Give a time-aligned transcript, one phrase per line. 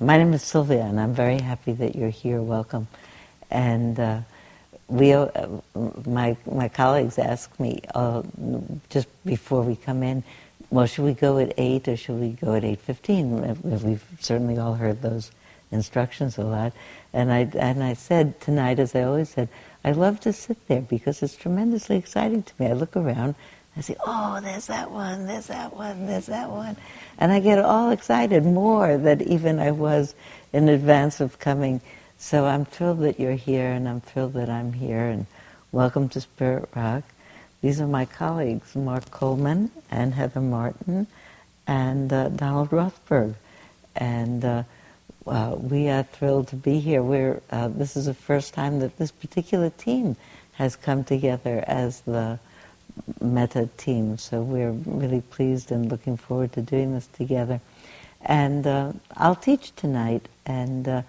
[0.00, 2.42] my name is Sylvia, and I'm very happy that you're here.
[2.42, 2.88] Welcome.
[3.50, 4.20] And uh,
[4.88, 5.28] we, uh,
[6.06, 8.22] my my colleagues asked me uh,
[8.90, 10.24] just before we come in,
[10.70, 13.40] well, should we go at eight or should we go at eight fifteen?
[13.62, 15.30] We've certainly all heard those
[15.70, 16.72] instructions a lot,
[17.12, 19.48] and I and I said tonight, as I always said,
[19.84, 22.66] I love to sit there because it's tremendously exciting to me.
[22.66, 23.36] I look around
[23.76, 26.76] I say, oh, there's that one, there's that one, there's that one.
[27.18, 30.14] And I get all excited more than even I was
[30.52, 31.80] in advance of coming.
[32.16, 35.26] So I'm thrilled that you're here, and I'm thrilled that I'm here, and
[35.72, 37.02] welcome to Spirit Rock.
[37.62, 41.06] These are my colleagues, Mark Coleman and Heather Martin
[41.66, 43.34] and uh, Donald Rothberg.
[43.96, 44.62] And uh,
[45.26, 47.02] uh, we are thrilled to be here.
[47.02, 50.16] We're, uh, this is the first time that this particular team
[50.52, 52.38] has come together as the
[53.20, 54.18] metta team.
[54.18, 57.60] So we're really pleased and looking forward to doing this together.
[58.22, 61.02] And uh, I'll teach tonight, and uh,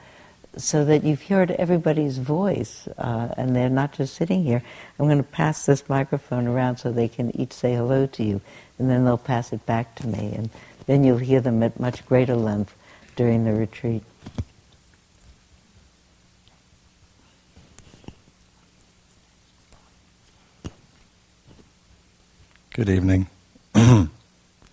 [0.57, 4.61] so that you've heard everybody's voice, uh, and they're not just sitting here.
[4.99, 8.41] I'm going to pass this microphone around so they can each say hello to you,
[8.77, 10.49] and then they'll pass it back to me, and
[10.87, 12.75] then you'll hear them at much greater length
[13.15, 14.03] during the retreat.
[22.75, 23.27] Good evening.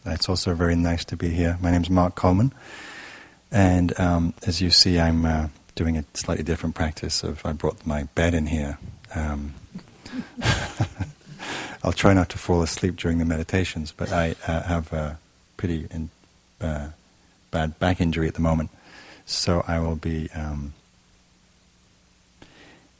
[0.06, 1.56] it's also very nice to be here.
[1.62, 2.52] My name is Mark Coleman,
[3.52, 7.22] and um, as you see, I'm uh, doing a slightly different practice.
[7.22, 8.76] Of I brought my bed in here.
[9.14, 9.54] Um,
[11.84, 15.16] I'll try not to fall asleep during the meditations, but I uh, have a
[15.56, 16.10] pretty in,
[16.60, 16.88] uh,
[17.52, 18.70] bad back injury at the moment,
[19.26, 20.74] so I will be um,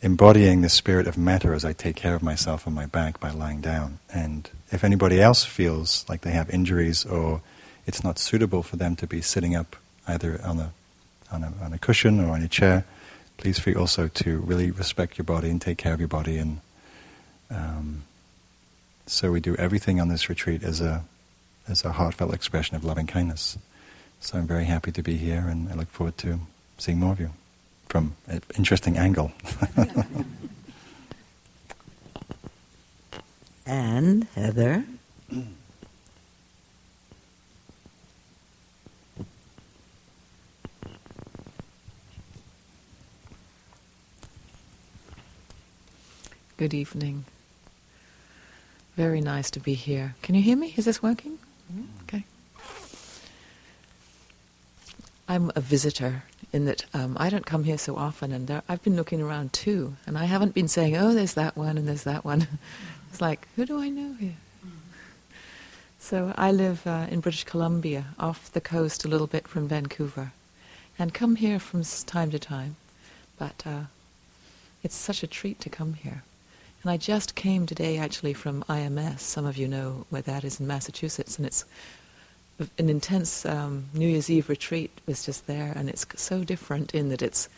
[0.02, 3.30] embodying the spirit of metta as I take care of myself on my back by
[3.30, 4.00] lying down.
[4.12, 7.40] And if anybody else feels like they have injuries or
[7.86, 9.76] it's not suitable for them to be sitting up
[10.08, 10.72] either on a,
[11.30, 12.84] on a, on a cushion or on a chair,
[13.36, 16.36] please feel also to really respect your body and take care of your body.
[16.36, 16.60] And
[17.48, 18.02] um,
[19.06, 21.04] so we do everything on this retreat as a,
[21.68, 23.56] as a heartfelt expression of loving kindness.
[24.20, 26.40] So I'm very happy to be here and I look forward to
[26.76, 27.30] seeing more of you
[27.92, 29.30] from an interesting angle.
[33.66, 34.86] and Heather.
[46.56, 47.26] Good evening.
[48.96, 50.14] Very nice to be here.
[50.22, 50.72] Can you hear me?
[50.78, 51.38] Is this working?
[51.70, 51.82] Mm-hmm.
[52.04, 52.24] Okay.
[55.28, 58.82] I'm a visitor in that um, I don't come here so often, and there, I've
[58.82, 62.04] been looking around too, and I haven't been saying, "Oh, there's that one and there's
[62.04, 62.46] that one."
[63.10, 64.36] it's like, who do I know here?
[65.98, 70.32] So I live uh, in British Columbia, off the coast a little bit from Vancouver,
[70.98, 72.74] and come here from time to time.
[73.38, 73.84] But uh,
[74.82, 76.24] it's such a treat to come here.
[76.82, 79.20] And I just came today actually from IMS.
[79.20, 81.64] Some of you know where that is in Massachusetts, and it's
[82.58, 87.08] an intense um, New Year's Eve retreat was just there, and it's so different in
[87.08, 87.48] that it's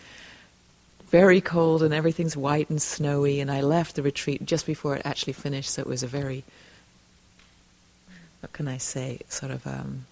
[1.09, 3.41] very cold and everything's white and snowy.
[3.41, 6.44] And I left the retreat just before it actually finished, so it was a very,
[8.41, 10.06] what can I say, sort of um,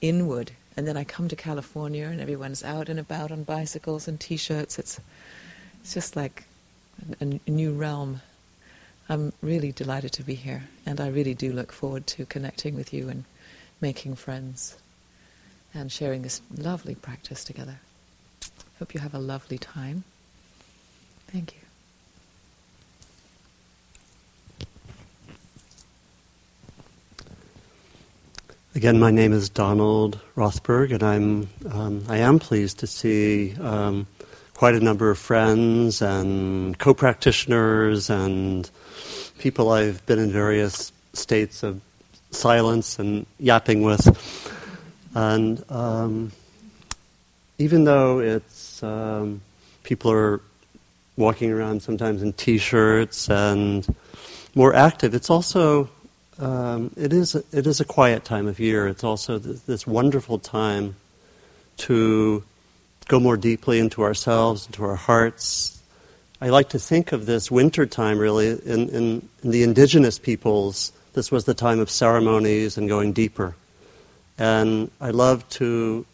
[0.00, 0.52] inward.
[0.76, 4.78] And then I come to California, and everyone's out and about on bicycles and T-shirts.
[4.78, 5.00] It's
[5.82, 6.44] it's just like
[7.20, 8.20] a, a new realm.
[9.08, 12.92] I'm really delighted to be here, and I really do look forward to connecting with
[12.92, 13.24] you and
[13.80, 14.76] making friends
[15.72, 17.80] and sharing this lovely practice together.
[18.78, 20.04] Hope you have a lovely time.
[21.28, 21.60] Thank you.
[28.74, 34.06] Again, my name is Donald Rothberg, and I'm um, I am pleased to see um,
[34.54, 38.70] quite a number of friends and co-practitioners and
[39.38, 41.80] people I've been in various states of
[42.30, 44.06] silence and yapping with.
[45.14, 46.32] And um,
[47.58, 49.40] even though it's um,
[49.82, 50.40] people are
[51.16, 53.86] walking around sometimes in t-shirts and
[54.54, 55.90] more active, it's also
[56.38, 58.88] um, it is it is a quiet time of year.
[58.88, 60.96] It's also this, this wonderful time
[61.78, 62.42] to
[63.08, 65.82] go more deeply into ourselves, into our hearts.
[66.40, 70.92] I like to think of this winter time really in, in, in the indigenous peoples
[71.12, 73.56] this was the time of ceremonies and going deeper.
[74.38, 76.06] And I love to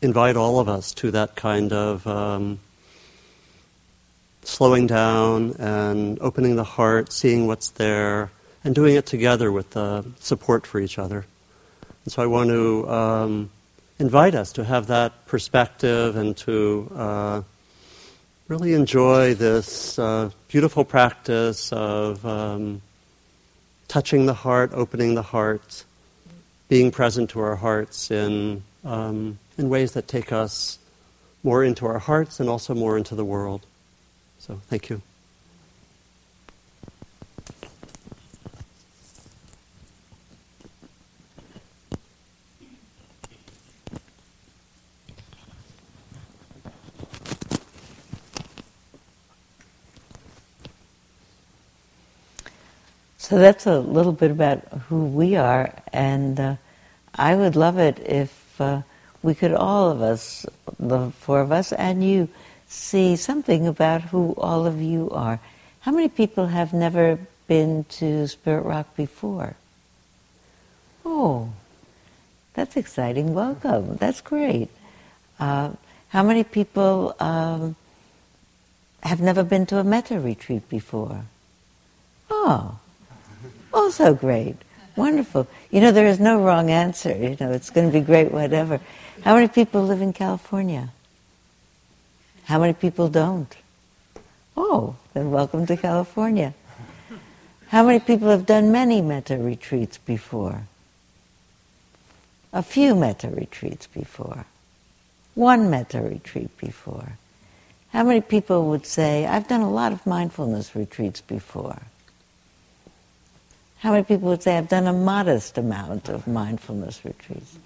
[0.00, 2.60] invite all of us to that kind of um,
[4.42, 8.30] slowing down and opening the heart, seeing what's there,
[8.62, 11.26] and doing it together with uh, support for each other.
[12.04, 13.50] And so I want to um,
[13.98, 17.42] invite us to have that perspective and to uh,
[18.48, 22.80] really enjoy this uh, beautiful practice of um,
[23.88, 25.84] touching the heart, opening the heart,
[26.68, 30.78] being present to our hearts in, um, in ways that take us
[31.42, 33.64] more into our hearts and also more into the world.
[34.38, 35.00] So, thank you.
[53.26, 56.54] So that's a little bit about who we are, and uh,
[57.12, 58.82] I would love it if uh,
[59.20, 60.46] we could, all of us,
[60.78, 62.28] the four of us, and you,
[62.68, 65.40] see something about who all of you are.
[65.80, 67.18] How many people have never
[67.48, 69.56] been to Spirit Rock before?
[71.04, 71.50] Oh,
[72.54, 73.34] that's exciting.
[73.34, 73.96] Welcome.
[73.96, 74.70] That's great.
[75.40, 75.72] Uh,
[76.10, 77.74] how many people um,
[79.02, 81.24] have never been to a metta retreat before?
[82.30, 82.78] Oh,
[83.76, 84.56] also great.
[84.96, 85.46] Wonderful.
[85.70, 87.14] You know, there is no wrong answer.
[87.14, 88.80] You know, it's going to be great, whatever.
[89.22, 90.88] How many people live in California?
[92.44, 93.54] How many people don't?
[94.56, 96.54] Oh, then welcome to California.
[97.68, 100.62] How many people have done many metta retreats before?
[102.52, 104.46] A few metta retreats before.
[105.34, 107.18] One metta retreat before.
[107.92, 111.82] How many people would say, I've done a lot of mindfulness retreats before?
[113.86, 117.56] How many people would say, I've done a modest amount of mindfulness retreats?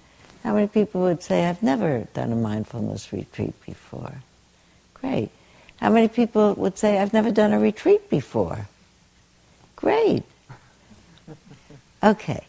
[0.43, 4.13] How many people would say, I've never done a mindfulness retreat before?
[4.93, 5.31] Great.
[5.77, 8.67] How many people would say, I've never done a retreat before?
[9.75, 10.21] Great.
[12.03, 12.45] Okay.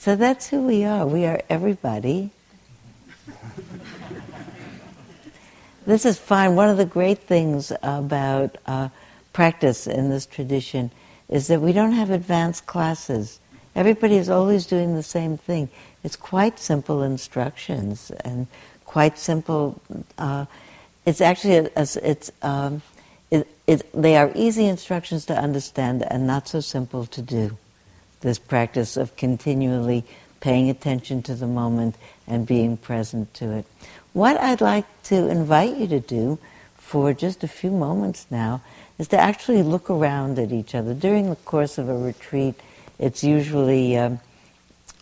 [0.00, 1.06] So that's who we are.
[1.06, 2.28] We are everybody.
[5.86, 6.56] this is fine.
[6.56, 8.90] One of the great things about uh,
[9.32, 10.90] practice in this tradition
[11.28, 13.40] is that we don't have advanced classes.
[13.74, 15.68] Everybody is always doing the same thing.
[16.02, 18.46] It's quite simple instructions and
[18.84, 19.80] quite simple.
[20.18, 20.46] Uh,
[21.06, 22.82] it's actually a, a, it's um,
[23.30, 27.56] it, it, they are easy instructions to understand and not so simple to do.
[28.20, 30.04] This practice of continually
[30.40, 31.96] paying attention to the moment
[32.26, 33.66] and being present to it.
[34.12, 36.38] What I'd like to invite you to do
[36.94, 38.62] for just a few moments now
[39.00, 40.94] is to actually look around at each other.
[40.94, 42.54] During the course of a retreat,
[43.00, 44.20] it's usually um,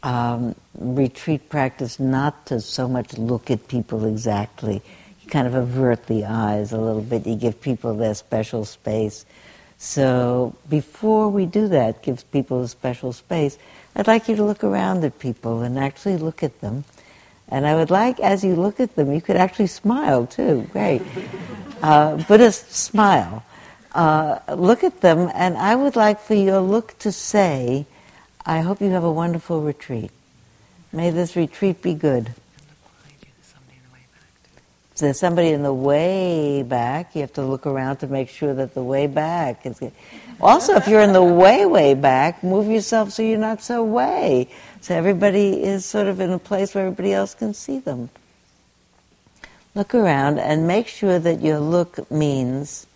[0.02, 4.80] um, retreat practice not to so much look at people exactly.
[5.20, 9.26] You kind of avert the eyes a little bit, you give people their special space.
[9.76, 13.58] So before we do that, gives people a special space,
[13.94, 16.84] I'd like you to look around at people and actually look at them.
[17.50, 20.66] And I would like, as you look at them, you could actually smile too.
[20.72, 21.02] Great.
[21.82, 23.44] Uh, Buddhist smile
[23.94, 27.86] uh, look at them, and I would like for your look to say,
[28.46, 30.10] I hope you have a wonderful retreat.
[30.92, 32.32] May this retreat be good.
[34.92, 38.54] If there's somebody in the way back, you have to look around to make sure
[38.54, 39.92] that the way back is good.
[40.40, 44.48] Also, if you're in the way, way back, move yourself so you're not so way.
[44.80, 48.10] So everybody is sort of in a place where everybody else can see them.
[49.74, 52.86] Look around and make sure that your look means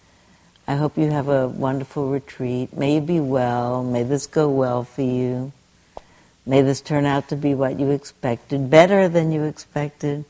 [0.69, 2.77] I hope you have a wonderful retreat.
[2.77, 3.85] May you be well.
[3.85, 5.53] May this go well for you.
[6.45, 10.25] May this turn out to be what you expected, better than you expected.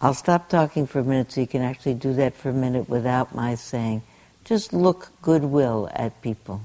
[0.00, 2.88] I'll stop talking for a minute so you can actually do that for a minute
[2.88, 4.02] without my saying.
[4.44, 6.60] Just look goodwill at people.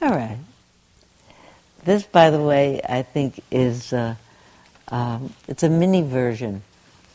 [0.00, 0.38] All right.
[1.84, 4.14] This, by the way, I think is uh,
[4.88, 6.62] um, it's a mini version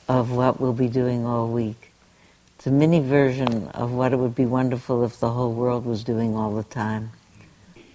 [0.08, 1.92] of what we'll be doing all week.
[2.58, 6.04] It's a mini version of what it would be wonderful if the whole world was
[6.04, 7.12] doing all the time,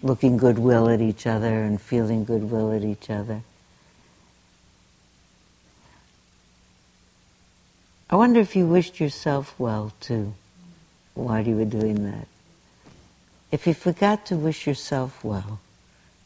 [0.02, 3.42] looking goodwill at each other and feeling goodwill at each other.
[8.10, 10.34] I wonder if you wished yourself well too
[11.14, 12.26] while you were doing that.
[13.50, 15.60] If you forgot to wish yourself well,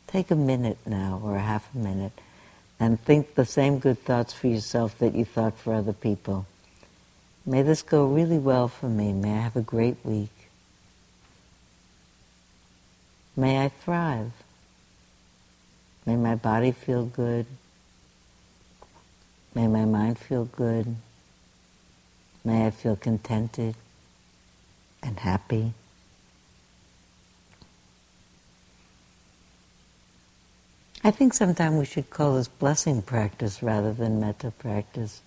[0.06, 2.20] take a minute now or a half a minute
[2.80, 6.46] and think the same good thoughts for yourself that you thought for other people.
[7.46, 9.12] May this go really well for me.
[9.12, 10.30] May I have a great week.
[13.36, 14.32] May I thrive.
[16.04, 17.46] May my body feel good.
[19.54, 20.96] May my mind feel good.
[22.44, 23.76] May I feel contented
[25.02, 25.72] and happy.
[31.04, 35.20] I think sometimes we should call this blessing practice rather than metta practice.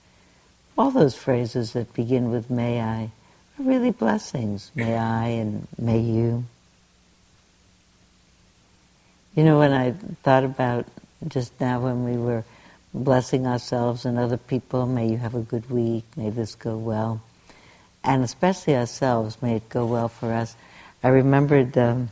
[0.78, 3.12] All those phrases that begin with may I
[3.60, 4.72] are really blessings.
[4.74, 6.46] May I and may you.
[9.36, 9.92] You know, when I
[10.24, 10.86] thought about
[11.28, 12.46] just now when we were
[12.94, 17.22] blessing ourselves and other people, may you have a good week, may this go well,
[18.02, 20.56] and especially ourselves, may it go well for us.
[21.04, 22.12] I remembered um,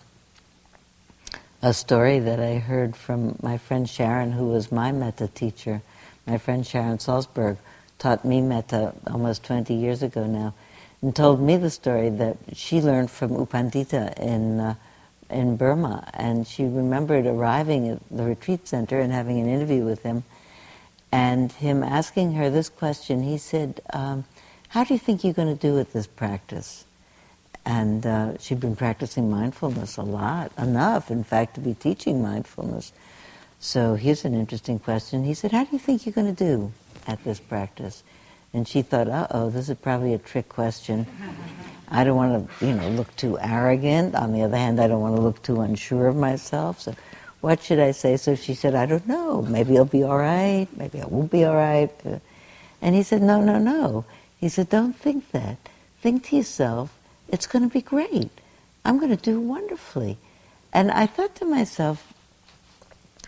[1.64, 5.82] a story that I heard from my friend Sharon, who was my metta teacher.
[6.28, 7.56] My friend Sharon Salzberg
[8.00, 10.54] taught me metta almost 20 years ago now,
[11.02, 14.60] and told me the story that she learned from U Pandita in.
[14.60, 14.76] Uh,
[15.30, 20.04] in Burma, and she remembered arriving at the retreat center and having an interview with
[20.04, 20.24] him,
[21.12, 23.24] and him asking her this question.
[23.24, 24.26] He said, um,
[24.68, 26.86] "How do you think you're going to do with this practice?"
[27.66, 32.92] And uh, she'd been practicing mindfulness a lot, enough, in fact, to be teaching mindfulness.
[33.60, 35.24] So here's an interesting question.
[35.24, 36.74] He said, "How do you think you're going to do
[37.08, 38.04] at this practice?"
[38.54, 41.08] And she thought, "Uh oh, this is probably a trick question."
[41.90, 44.16] I don't want to, you know, look too arrogant.
[44.16, 46.82] On the other hand, I don't want to look too unsure of myself.
[46.82, 46.96] So,
[47.42, 48.16] what should I say?
[48.18, 49.42] So she said, I don't know.
[49.42, 50.68] Maybe I'll be all right.
[50.78, 51.92] Maybe I won't be all right.
[52.82, 54.06] And he said, No, no, no.
[54.40, 55.58] He said, Don't think that.
[56.02, 56.98] Think to yourself,
[57.34, 58.32] it's going to be great.
[58.86, 60.18] I'm going to do wonderfully.
[60.72, 62.14] And I thought to myself,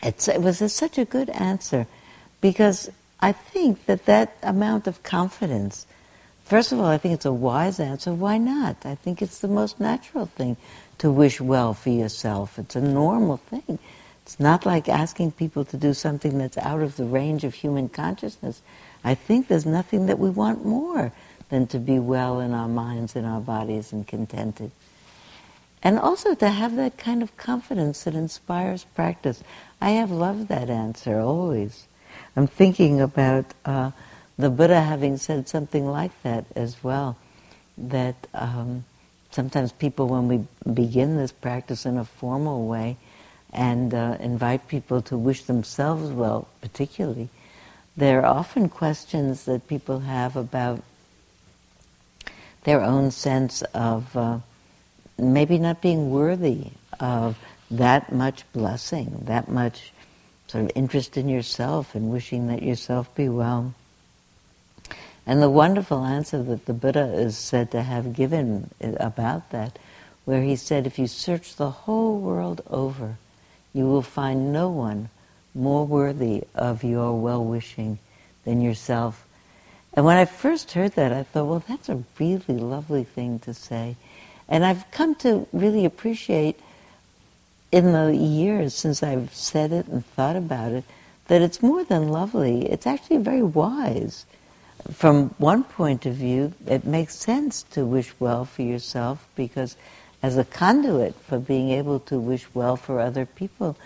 [0.02, 1.88] it was a, such a good answer
[2.40, 5.86] because I think that that amount of confidence
[6.46, 8.14] First of all, I think it's a wise answer.
[8.14, 8.86] Why not?
[8.86, 10.58] I think it's the most natural thing
[11.00, 12.60] to wish well for yourself.
[12.60, 13.80] It's a normal thing.
[14.22, 17.90] It's not like asking people to do something that's out of the range of human
[17.90, 18.62] consciousness.
[19.04, 21.12] I think there's nothing that we want more
[21.50, 24.72] than to be well in our minds and our bodies and contented.
[25.84, 29.44] And also to have that kind of confidence that inspires practice.
[29.80, 31.88] I have loved that answer always.
[32.36, 33.46] I'm thinking about.
[33.64, 33.92] Uh,
[34.38, 37.18] the Buddha having said something like that as well,
[37.78, 38.84] that um,
[39.32, 42.98] sometimes people, when we begin this practice in a formal way
[43.54, 47.30] and uh, invite people to wish themselves well, particularly,
[47.96, 50.84] there are often questions that people have about
[52.66, 54.40] their own sense of uh,
[55.18, 57.38] maybe not being worthy of
[57.72, 59.92] that much blessing, that much
[60.48, 63.74] sort of interest in yourself and wishing that yourself be well.
[65.26, 69.80] And the wonderful answer that the Buddha is said to have given about that,
[70.26, 73.18] where he said, if you search the whole world over,
[73.74, 75.10] you will find no one
[75.54, 77.98] more worthy of your well wishing
[78.44, 79.25] than yourself.
[79.96, 83.54] And when I first heard that, I thought, well, that's a really lovely thing to
[83.54, 83.96] say.
[84.48, 86.60] And I've come to really appreciate
[87.72, 90.84] in the years since I've said it and thought about it
[91.28, 94.26] that it's more than lovely, it's actually very wise
[94.92, 99.76] from one point of view, it makes sense to wish well for yourself because,
[100.22, 103.78] as a conduit for being able to wish well for other people,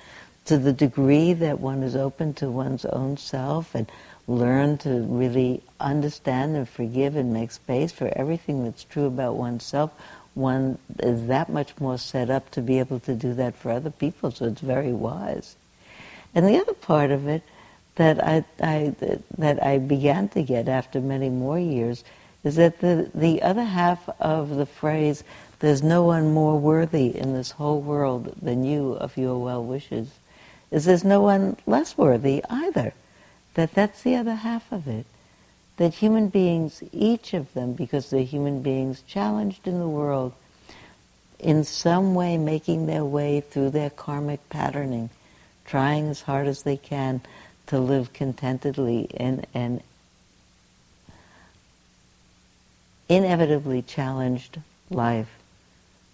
[0.46, 3.90] to the degree that one is open to one's own self and
[4.30, 9.92] learn to really understand and forgive and make space for everything that's true about oneself,
[10.36, 13.90] one is that much more set up to be able to do that for other
[13.90, 15.56] people, so it's very wise.
[16.36, 17.42] And the other part of it,
[17.96, 18.96] that I, I,
[19.38, 22.04] that I began to get after many more years
[22.44, 25.24] is that the, the other half of the phrase,
[25.60, 30.08] there's no one more worthy in this whole world than you of your well wishes,
[30.72, 32.94] is there's no one less worthy either.
[33.60, 35.06] That that's the other half of it.
[35.76, 40.32] That human beings, each of them, because they're human beings challenged in the world,
[41.40, 45.10] in some way making their way through their karmic patterning,
[45.66, 47.20] trying as hard as they can
[47.68, 49.82] to live contentedly in an
[53.10, 55.38] inevitably challenged life.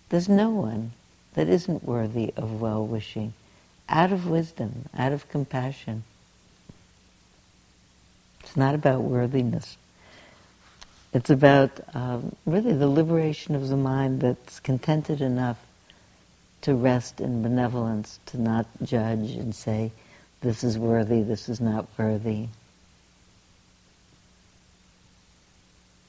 [0.10, 0.94] There's no one
[1.36, 3.34] that isn't worthy of well wishing,
[3.88, 6.06] out of wisdom, out of compassion.
[8.46, 9.76] It's not about worthiness.
[11.14, 15.58] It's about um, really the liberation of the mind that's contented enough
[16.62, 19.92] to rest in benevolence, to not judge and say,
[20.42, 22.48] this is worthy, this is not worthy.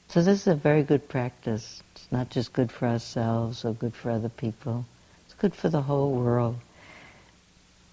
[0.09, 1.83] So this is a very good practice.
[1.95, 4.85] It's not just good for ourselves or good for other people.
[5.25, 6.57] It's good for the whole world.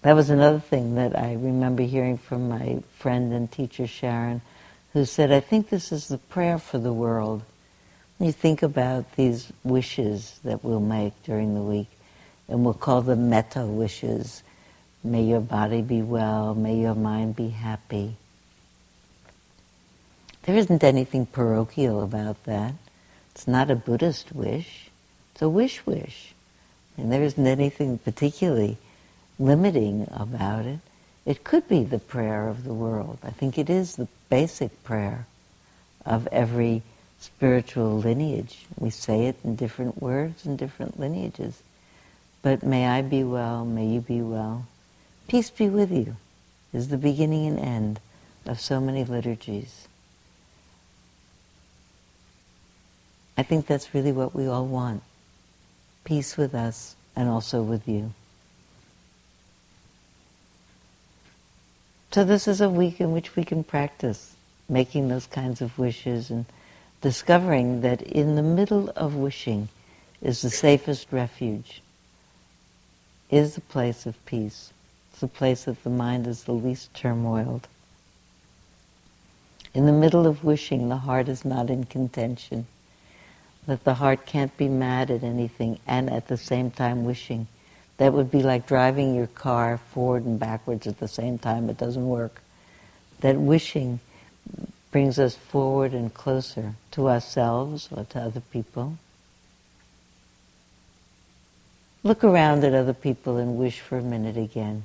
[0.04, 4.42] That was another thing that I remember hearing from my friend and teacher Sharon,
[4.92, 7.40] who said, I think this is the prayer for the world.
[8.20, 11.88] You think about these wishes that we'll make during the week,
[12.48, 14.42] and we'll call them metta wishes.
[15.02, 18.16] May your body be well, may your mind be happy.
[20.42, 22.74] There isn't anything parochial about that.
[23.30, 24.90] It's not a Buddhist wish,
[25.32, 26.34] it's a wish wish.
[26.98, 28.76] And there isn't anything particularly
[29.38, 30.80] limiting about it.
[31.26, 33.18] It could be the prayer of the world.
[33.22, 35.26] I think it is the basic prayer
[36.04, 36.82] of every
[37.18, 38.66] spiritual lineage.
[38.78, 41.62] We say it in different words and different lineages.
[42.42, 44.66] But may I be well, may you be well.
[45.28, 46.16] Peace be with you
[46.74, 48.00] is the beginning and end
[48.44, 49.88] of so many liturgies.
[53.38, 55.02] I think that's really what we all want.
[56.04, 58.12] Peace with us and also with you.
[62.14, 64.36] So this is a week in which we can practice
[64.68, 66.46] making those kinds of wishes and
[67.00, 69.68] discovering that in the middle of wishing
[70.22, 71.82] is the safest refuge,
[73.32, 74.72] is the place of peace.
[75.10, 77.66] It's the place that the mind is the least turmoiled.
[79.74, 82.68] In the middle of wishing, the heart is not in contention.
[83.66, 87.48] That the heart can't be mad at anything and at the same time wishing.
[87.98, 91.70] That would be like driving your car forward and backwards at the same time.
[91.70, 92.42] It doesn't work.
[93.20, 94.00] That wishing
[94.90, 98.98] brings us forward and closer to ourselves or to other people.
[102.02, 104.84] Look around at other people and wish for a minute again.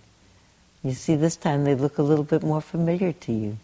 [0.83, 3.57] You see, this time they look a little bit more familiar to you.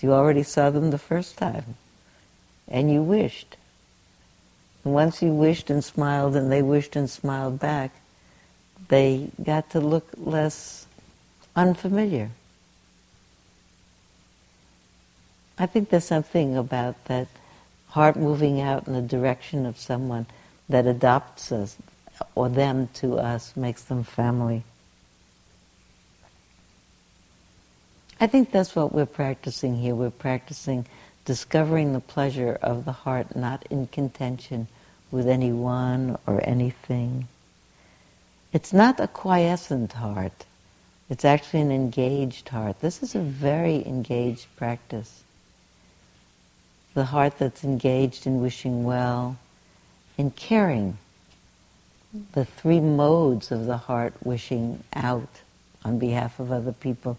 [0.00, 1.76] You already saw them the first time.
[2.66, 3.56] And you wished.
[4.84, 7.92] And once you wished and smiled and they wished and smiled back,
[8.88, 10.86] they got to look less
[11.54, 12.30] unfamiliar.
[15.58, 17.28] I think there's something about that
[17.88, 20.26] heart moving out in the direction of someone
[20.68, 21.76] that adopts us
[22.34, 24.62] or them to us, makes them family.
[28.20, 29.94] I think that's what we're practicing here.
[29.94, 30.86] We're practicing
[31.24, 34.68] discovering the pleasure of the heart not in contention
[35.10, 37.28] with anyone or anything.
[38.52, 40.44] It's not a quiescent heart.
[41.08, 42.80] It's actually an engaged heart.
[42.80, 45.22] This is a very engaged practice.
[46.94, 49.38] The heart that's engaged in wishing well,
[50.18, 50.98] in caring.
[52.32, 55.40] The three modes of the heart wishing out
[55.82, 57.16] on behalf of other people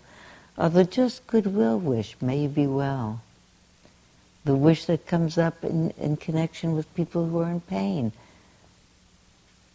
[0.57, 3.21] are the just goodwill wish, may you be well.
[4.45, 8.11] The wish that comes up in, in connection with people who are in pain,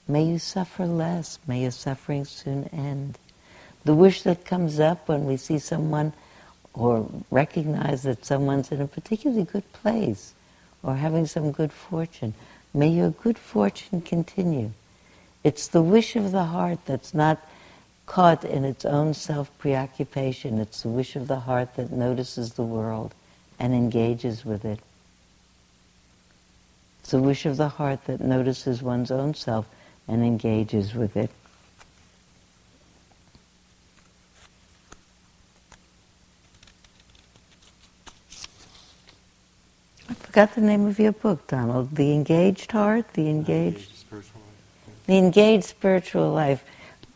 [0.08, 1.38] May you suffer less.
[1.46, 3.18] May your suffering soon end.
[3.84, 6.14] The wish that comes up when we see someone
[6.72, 10.32] or recognize that someone's in a particularly good place
[10.82, 12.32] or having some good fortune.
[12.72, 14.70] May your good fortune continue.
[15.44, 17.46] It's the wish of the heart that's not
[18.06, 20.58] caught in its own self preoccupation.
[20.58, 23.14] It's the wish of the heart that notices the world
[23.58, 24.80] and engages with it.
[27.00, 29.66] It's the wish of the heart that notices one's own self
[30.08, 31.30] and engages with it.
[40.08, 41.94] I forgot the name of your book, Donald.
[41.94, 44.40] The Engaged Heart, the Engaged, spiritual
[45.06, 46.64] the Engaged Spiritual Life.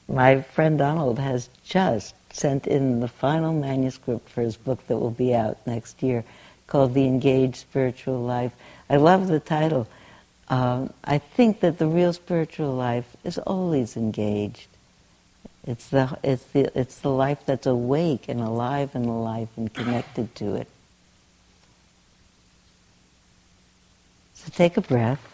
[0.08, 5.10] My friend Donald has just sent in the final manuscript for his book that will
[5.10, 6.24] be out next year,
[6.66, 8.52] called The Engaged Spiritual Life.
[8.90, 9.86] I love the title
[10.52, 14.66] um, I think that the real spiritual life is always engaged.
[15.66, 20.34] It's the, it's, the, it's the life that's awake and alive and alive and connected
[20.34, 20.68] to it.
[24.34, 25.26] So take a breath.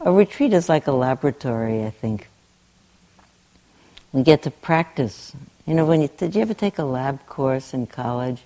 [0.00, 2.28] A retreat is like a laboratory, I think.
[4.12, 5.32] We get to practice
[5.66, 8.42] you know, when you, did you ever take a lab course in college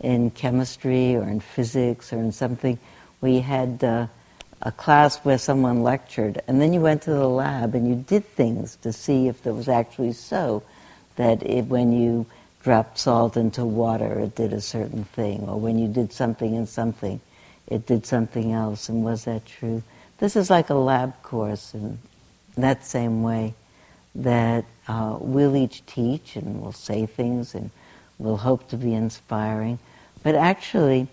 [0.00, 2.78] in chemistry or in physics or in something
[3.20, 4.06] where you had uh,
[4.62, 8.24] a class where someone lectured and then you went to the lab and you did
[8.24, 10.62] things to see if it was actually so
[11.16, 12.26] that it, when you
[12.62, 16.66] dropped salt into water it did a certain thing or when you did something in
[16.66, 17.20] something
[17.68, 19.82] it did something else and was that true?
[20.18, 21.98] This is like a lab course in
[22.56, 23.54] that same way
[24.14, 27.70] that uh, we'll each teach and we'll say things and
[28.18, 29.78] we'll hope to be inspiring.
[30.22, 31.08] But actually,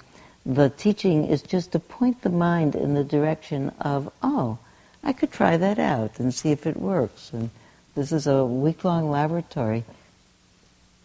[0.46, 4.58] the teaching is just to point the mind in the direction of, oh,
[5.04, 7.32] I could try that out and see if it works.
[7.34, 7.50] And
[7.96, 9.84] this is a week long laboratory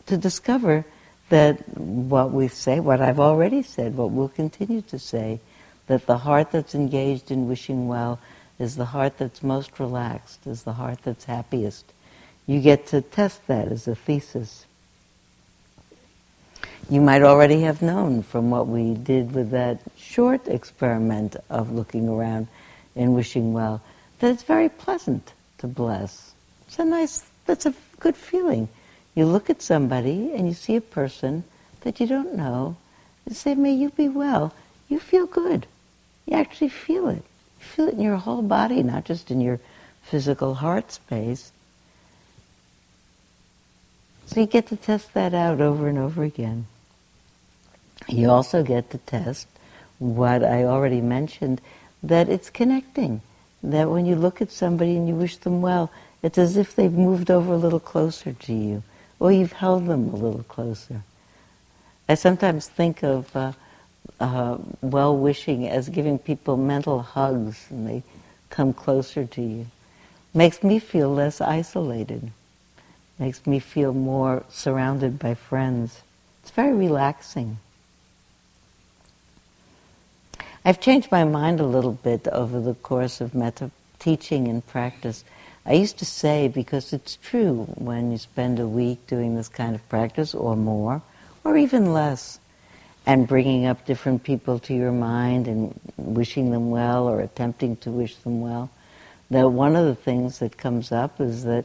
[0.06, 0.84] to discover
[1.28, 5.40] that what we say, what I've already said, what we'll continue to say,
[5.86, 8.18] that the heart that's engaged in wishing well
[8.58, 11.92] is the heart that's most relaxed, is the heart that's happiest.
[12.48, 14.64] You get to test that as a thesis.
[16.88, 22.08] You might already have known from what we did with that short experiment of looking
[22.08, 22.48] around
[22.96, 23.82] and wishing well
[24.20, 26.32] that it's very pleasant to bless.
[26.66, 28.70] It's a nice, that's a good feeling.
[29.14, 31.44] You look at somebody and you see a person
[31.82, 32.76] that you don't know
[33.26, 34.54] and say, May you be well.
[34.88, 35.66] You feel good.
[36.24, 37.24] You actually feel it.
[37.60, 39.60] You feel it in your whole body, not just in your
[40.00, 41.52] physical heart space.
[44.28, 46.66] So you get to test that out over and over again.
[48.08, 49.46] You also get to test
[49.98, 51.62] what I already mentioned
[52.02, 53.22] that it's connecting.
[53.62, 55.90] That when you look at somebody and you wish them well,
[56.22, 58.82] it's as if they've moved over a little closer to you,
[59.18, 61.02] or you've held them a little closer.
[62.06, 63.52] I sometimes think of uh,
[64.20, 68.02] uh, well wishing as giving people mental hugs and they
[68.50, 69.66] come closer to you.
[70.34, 72.30] Makes me feel less isolated,
[73.18, 76.02] makes me feel more surrounded by friends.
[76.42, 77.58] It's very relaxing.
[80.64, 85.24] I've changed my mind a little bit over the course of metta teaching and practice.
[85.66, 89.74] I used to say, because it's true, when you spend a week doing this kind
[89.74, 91.02] of practice, or more,
[91.44, 92.38] or even less,
[93.06, 97.90] and bringing up different people to your mind and wishing them well or attempting to
[97.90, 98.70] wish them well,
[99.30, 101.64] that one of the things that comes up is that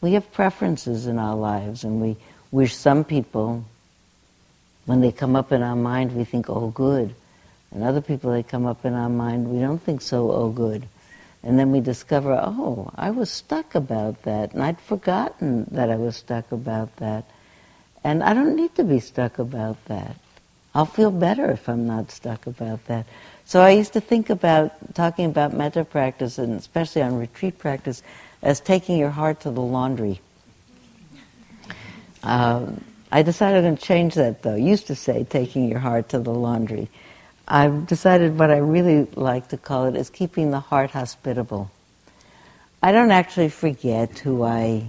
[0.00, 2.16] we have preferences in our lives and we
[2.50, 3.64] wish some people,
[4.86, 7.14] when they come up in our mind, we think, oh, good.
[7.70, 10.86] And other people that come up in our mind, we don't think so, oh good.
[11.42, 15.96] And then we discover, oh, I was stuck about that, and I'd forgotten that I
[15.96, 17.24] was stuck about that.
[18.02, 20.16] And I don't need to be stuck about that.
[20.74, 23.06] I'll feel better if I'm not stuck about that.
[23.44, 28.02] So I used to think about talking about metta practice, and especially on retreat practice,
[28.42, 30.20] as taking your heart to the laundry.
[32.22, 34.54] Um, I decided to change that, though.
[34.54, 36.88] Used to say taking your heart to the laundry.
[37.48, 41.70] I've decided what I really like to call it is keeping the heart hospitable.
[42.82, 44.88] I don't actually forget who I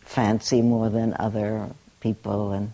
[0.00, 1.68] fancy more than other
[2.00, 2.72] people and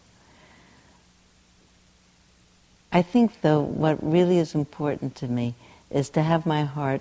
[2.93, 5.55] I think though what really is important to me
[5.91, 7.01] is to have my heart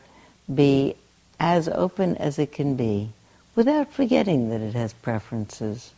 [0.53, 0.95] be
[1.41, 3.09] as open as it can be
[3.55, 5.91] without forgetting that it has preferences.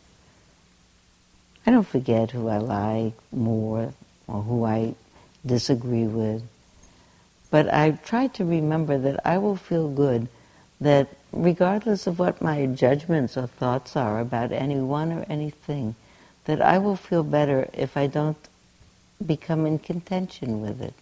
[1.66, 3.92] I don't forget who I like more
[4.26, 4.94] or who I
[5.44, 6.42] disagree with.
[7.50, 10.28] But I try to remember that I will feel good
[10.80, 15.94] that regardless of what my judgments or thoughts are about anyone or anything,
[16.46, 18.48] that I will feel better if I don't
[19.24, 20.94] become in contention with it.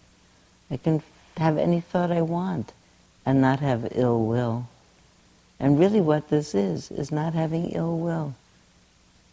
[0.69, 1.01] I can
[1.37, 2.73] have any thought I want
[3.25, 4.67] and not have ill will.
[5.59, 8.35] And really what this is, is not having ill will.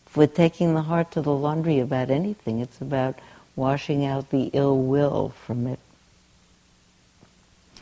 [0.06, 3.18] If we're taking the heart to the laundry about anything, it's about
[3.56, 5.78] washing out the ill will from it.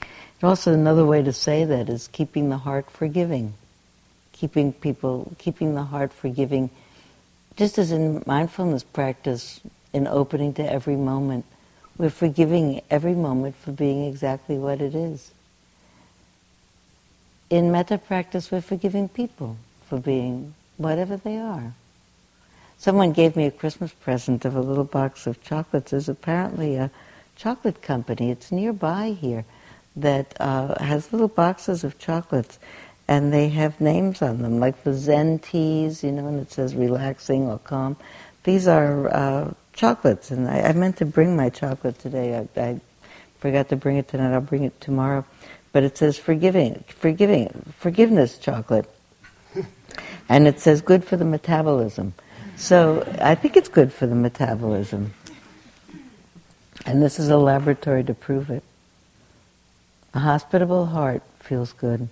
[0.01, 3.55] And also another way to say that is keeping the heart forgiving.
[4.33, 6.71] Keeping people, keeping the heart forgiving,
[7.57, 9.61] just as in mindfulness practice,
[9.92, 11.44] in opening to every moment,
[11.97, 15.33] we're forgiving every moment for being exactly what it is.
[17.50, 19.56] In metta practice, we're forgiving people
[19.88, 21.72] for being whatever they are.
[22.76, 25.90] Someone gave me a Christmas present of a little box of chocolates.
[25.90, 26.90] There's apparently a
[27.37, 28.30] chocolate company.
[28.30, 29.44] It's nearby here
[29.96, 32.58] that uh, has little boxes of chocolates,
[33.08, 36.74] and they have names on them, like the Zen teas, you know, and it says
[36.74, 37.96] relaxing or calm.
[38.44, 42.46] These are uh, chocolates, and I, I, meant to bring my chocolate today.
[42.56, 42.80] I, I
[43.38, 44.34] forgot to bring it tonight.
[44.34, 45.24] I'll bring it tomorrow.
[45.72, 48.88] But it says forgiving, forgiving, forgiveness chocolate,
[50.28, 52.14] and it says good for the metabolism.
[52.57, 55.14] So I think it's good for the metabolism.
[56.87, 58.62] And this is a laboratory to prove it.
[60.14, 62.09] A hospitable heart feels good.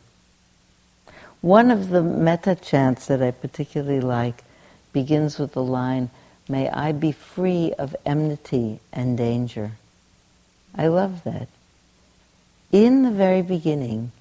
[1.40, 4.44] One of the metta chants that I particularly like
[4.92, 6.10] begins with the line,
[6.48, 9.72] May I be free of enmity and danger.
[10.76, 11.48] I love that.
[12.76, 14.12] In the very beginning,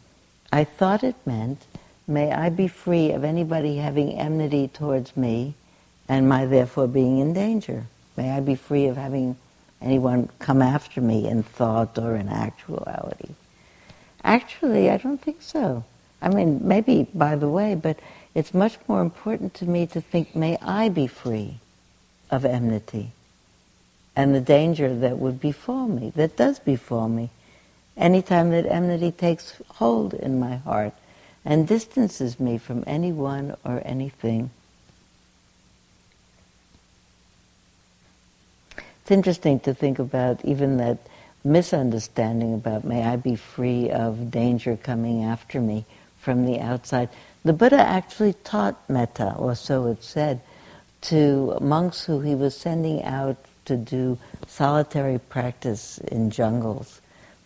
[0.50, 1.66] I thought it meant,
[2.08, 5.56] May I be free of anybody having enmity towards me
[6.08, 7.88] and my therefore being in danger.
[8.16, 9.36] May I be free of having
[9.82, 13.32] anyone come after me in thought or in actuality.
[14.24, 15.84] Actually, I don't think so.
[16.22, 18.00] I mean, maybe by the way, but
[18.34, 21.60] it's much more important to me to think, may I be free
[22.32, 23.12] of enmity
[24.16, 27.32] and the danger that would befall me, that does befall me,
[27.98, 30.94] anytime that enmity takes hold in my heart
[31.44, 34.50] and distances me from anyone or anything.
[38.78, 40.98] It's interesting to think about even that
[41.44, 45.86] misunderstanding about may I be free of danger coming after me
[46.20, 47.10] from the outside.
[47.44, 50.42] The Buddha actually taught metta, or so it said,
[51.02, 57.00] to monks who he was sending out to do solitary practice in jungles.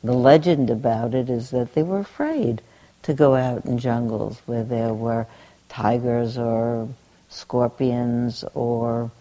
[0.03, 2.61] The legend about it is that they were afraid
[3.03, 5.27] to go out in jungles where there were
[5.67, 6.87] tigers or
[7.29, 9.11] scorpions or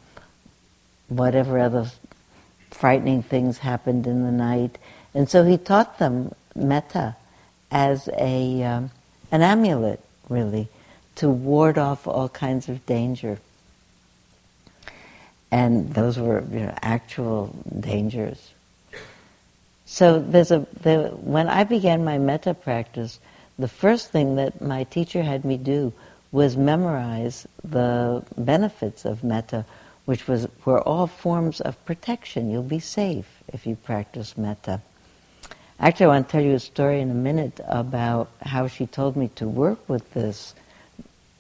[1.08, 1.90] whatever other
[2.70, 4.78] frightening things happened in the night.
[5.14, 7.16] And so he taught them metta
[7.70, 8.90] as a, um,
[9.30, 10.68] an amulet, really,
[11.16, 13.38] to ward off all kinds of danger.
[15.50, 18.52] And those were you know, actual dangers.
[19.90, 23.18] So there's a, there, when I began my metta practice,
[23.58, 25.94] the first thing that my teacher had me do
[26.30, 29.64] was memorize the benefits of metta,
[30.04, 32.50] which was were all forms of protection.
[32.50, 34.82] You'll be safe if you practice metta.
[35.80, 39.16] Actually, I want to tell you a story in a minute about how she told
[39.16, 40.54] me to work with this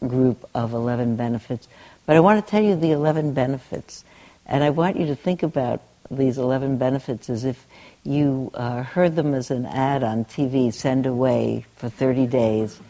[0.00, 1.68] group of 11 benefits.
[2.06, 4.04] But I want to tell you the 11 benefits.
[4.46, 7.66] And I want you to think about these 11 benefits as if
[8.08, 12.80] you uh, heard them as an ad on TV, send away for 30 days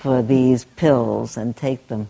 [0.00, 2.08] for these pills and take them.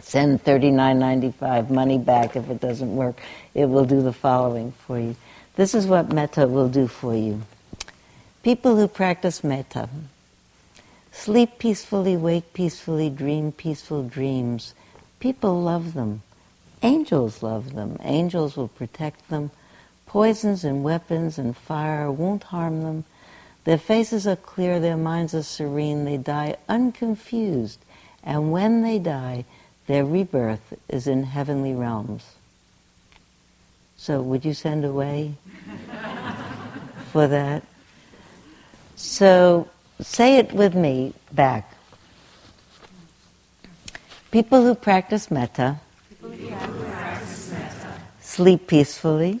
[0.00, 3.20] Send $39.95 money back if it doesn't work.
[3.52, 5.14] It will do the following for you.
[5.56, 7.42] This is what metta will do for you.
[8.42, 9.90] People who practice metta
[11.12, 14.72] sleep peacefully, wake peacefully, dream peaceful dreams.
[15.20, 16.22] People love them.
[16.82, 17.98] Angels love them.
[18.02, 19.50] Angels will protect them.
[20.16, 23.04] Poisons and weapons and fire won't harm them.
[23.64, 27.78] Their faces are clear, their minds are serene, they die unconfused.
[28.24, 29.44] And when they die,
[29.86, 32.24] their rebirth is in heavenly realms.
[33.98, 35.34] So, would you send away
[37.12, 37.62] for that?
[38.94, 39.68] So,
[40.00, 41.74] say it with me back.
[44.30, 45.78] People who practice metta,
[48.22, 49.40] sleep peacefully,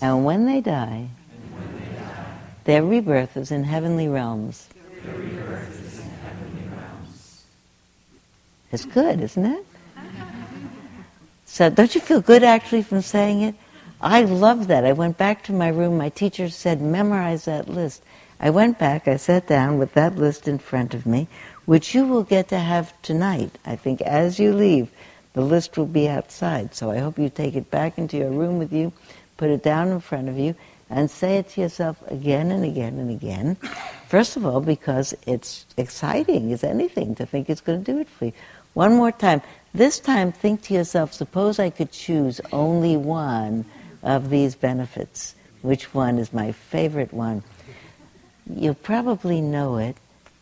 [0.00, 1.08] And when they die,
[2.64, 4.68] their rebirth is in heavenly realms.
[8.70, 9.66] It's good, isn't it?
[11.46, 13.54] So don't you feel good actually from saying it?
[14.00, 14.84] I love that.
[14.84, 15.96] I went back to my room.
[15.96, 18.02] My teacher said, memorize that list.
[18.40, 21.26] I went back, I sat down with that list in front of me,
[21.64, 23.58] which you will get to have tonight.
[23.66, 24.90] I think as you leave,
[25.32, 26.74] the list will be outside.
[26.74, 28.92] So I hope you take it back into your room with you
[29.38, 30.54] put it down in front of you,
[30.90, 33.56] and say it to yourself again and again and again.
[34.08, 38.08] First of all, because it's exciting as anything to think it's going to do it
[38.08, 38.32] for you.
[38.74, 39.42] One more time.
[39.74, 43.64] This time, think to yourself, suppose I could choose only one
[44.02, 45.34] of these benefits.
[45.62, 47.42] Which one is my favorite one?
[48.48, 49.96] You'll probably know it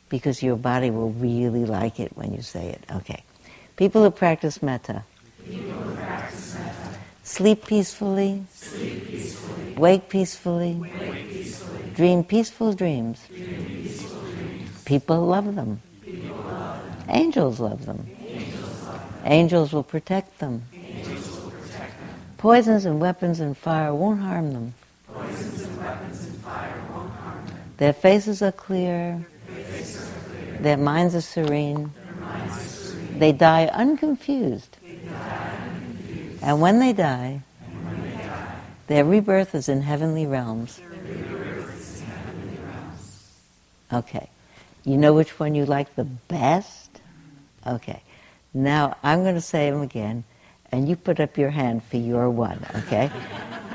[0.09, 2.85] because your body will really like it when you say it.
[2.96, 3.24] Okay.
[3.76, 5.02] People who practice metta.
[5.44, 6.56] People who practice
[7.27, 8.45] Sleep peacefully.
[8.55, 9.75] Sleep peacefully.
[9.77, 10.75] Wake peacefully.
[10.75, 11.91] Wake peacefully.
[11.97, 13.19] Dream peaceful dreams.
[13.27, 14.83] Dream peaceful dreams.
[14.85, 15.83] People love them.
[16.03, 17.05] People love them.
[17.09, 18.07] Angels love them.
[19.25, 20.62] Angels will protect them.
[22.39, 24.75] Poisons and weapons and fire won't harm them.
[27.79, 29.27] Their faces are clear.
[30.61, 31.93] Their minds are serene.
[31.93, 33.19] Their minds are serene.
[33.19, 34.77] They die unconfused.
[34.81, 35.45] They die
[36.42, 37.42] and when they die,
[37.83, 40.79] when they die their rebirth is in heavenly realms.
[40.79, 43.33] Is in heavenly realms.
[43.92, 44.29] Okay.
[44.85, 47.01] You know which one you like the best?
[47.66, 48.03] Okay.
[48.55, 50.25] Now I'm going to say them again,
[50.72, 53.11] and you put up your hand for your one, okay?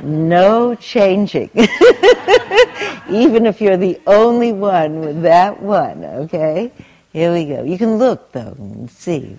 [0.01, 1.49] No changing.
[3.09, 6.71] Even if you're the only one with that one, okay?
[7.11, 7.63] Here we go.
[7.63, 9.37] You can look, though, and see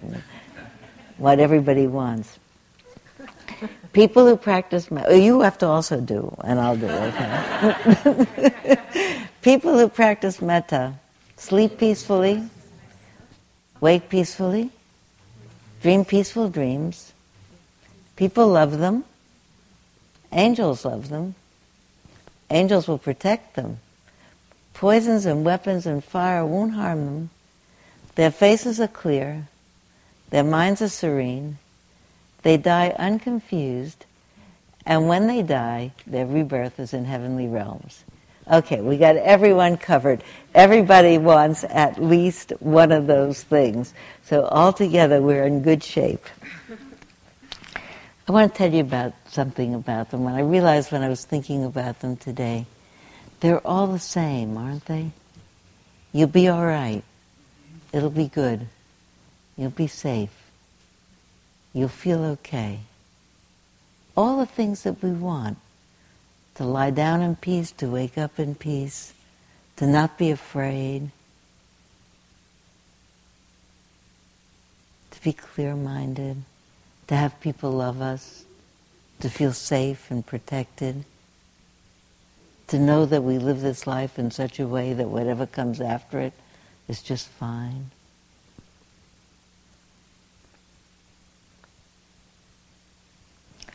[1.16, 2.38] what everybody wants.
[3.92, 8.76] People who practice, oh, you have to also do, and I'll do, okay?
[9.42, 10.94] People who practice metta
[11.36, 12.42] sleep peacefully,
[13.80, 14.70] wake peacefully,
[15.82, 17.12] dream peaceful dreams.
[18.16, 19.04] People love them.
[20.30, 21.34] Angels love them.
[22.50, 23.80] Angels will protect them.
[24.74, 27.30] Poisons and weapons and fire won't harm them.
[28.14, 29.48] Their faces are clear.
[30.30, 31.58] Their minds are serene.
[32.42, 34.04] They die unconfused.
[34.84, 38.04] And when they die, their rebirth is in heavenly realms.
[38.50, 40.24] Okay, we got everyone covered.
[40.52, 43.94] Everybody wants at least one of those things.
[44.24, 46.24] So altogether, we're in good shape.
[48.28, 50.24] I want to tell you about something about them.
[50.24, 52.66] When I realized when I was thinking about them today,
[53.40, 55.12] they're all the same, aren't they?
[56.12, 57.02] You'll be all right.
[57.92, 58.66] It'll be good.
[59.56, 60.30] You'll be safe.
[61.72, 62.80] You'll feel okay.
[64.16, 65.58] All the things that we want
[66.56, 69.14] to lie down in peace, to wake up in peace,
[69.76, 71.10] to not be afraid,
[75.10, 76.42] to be clear minded,
[77.06, 78.44] to have people love us,
[79.20, 81.04] to feel safe and protected,
[82.66, 86.20] to know that we live this life in such a way that whatever comes after
[86.20, 86.34] it
[86.86, 87.90] is just fine.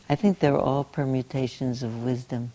[0.08, 2.52] I think they're all permutations of wisdom.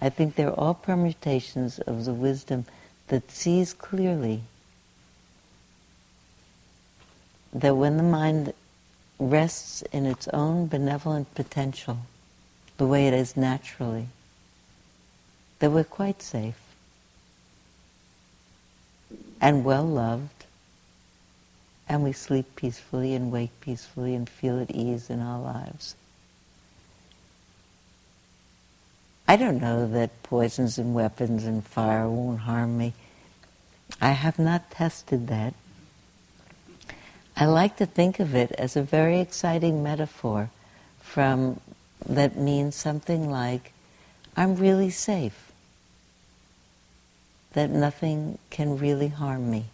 [0.00, 2.64] I think they're all permutations of the wisdom
[3.08, 4.42] that sees clearly
[7.52, 8.52] that when the mind
[9.18, 11.98] rests in its own benevolent potential,
[12.76, 14.08] the way it is naturally,
[15.58, 16.60] that we're quite safe
[19.40, 20.35] and well loved,
[21.88, 25.94] and we sleep peacefully and wake peacefully and feel at ease in our lives.
[29.28, 32.92] I don't know that poisons and weapons and fire won't harm me.
[34.00, 35.54] I have not tested that.
[37.36, 40.50] I like to think of it as a very exciting metaphor
[41.00, 41.60] from
[42.04, 43.72] that means something like
[44.36, 45.52] I'm really safe.
[47.52, 49.66] That nothing can really harm me.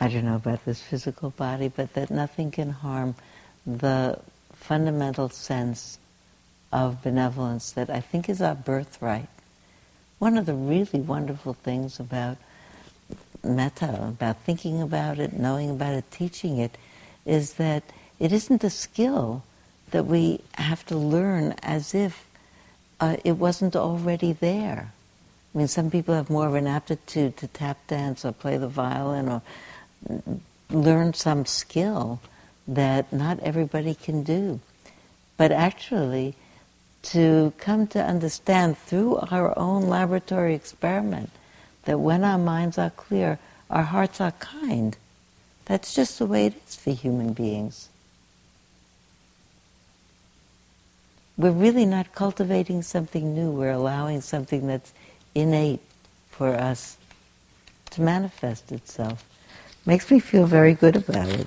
[0.00, 3.14] I don't know about this physical body, but that nothing can harm
[3.66, 4.18] the
[4.52, 5.98] fundamental sense
[6.72, 9.28] of benevolence that I think is our birthright.
[10.18, 12.36] One of the really wonderful things about
[13.42, 16.76] metta, about thinking about it, knowing about it, teaching it,
[17.24, 17.82] is that
[18.18, 19.44] it isn't a skill
[19.90, 22.26] that we have to learn as if
[23.00, 24.92] uh, it wasn't already there.
[25.54, 28.68] I mean, some people have more of an aptitude to tap dance or play the
[28.68, 29.42] violin or
[30.70, 32.20] learn some skill
[32.66, 34.60] that not everybody can do.
[35.36, 36.34] But actually,
[37.02, 41.30] to come to understand through our own laboratory experiment
[41.84, 43.38] that when our minds are clear,
[43.70, 44.96] our hearts are kind.
[45.66, 47.88] That's just the way it is for human beings.
[51.36, 54.92] We're really not cultivating something new, we're allowing something that's
[55.34, 55.80] innate
[56.30, 56.96] for us
[57.90, 59.24] to manifest itself.
[59.86, 61.46] Makes me feel very good about it.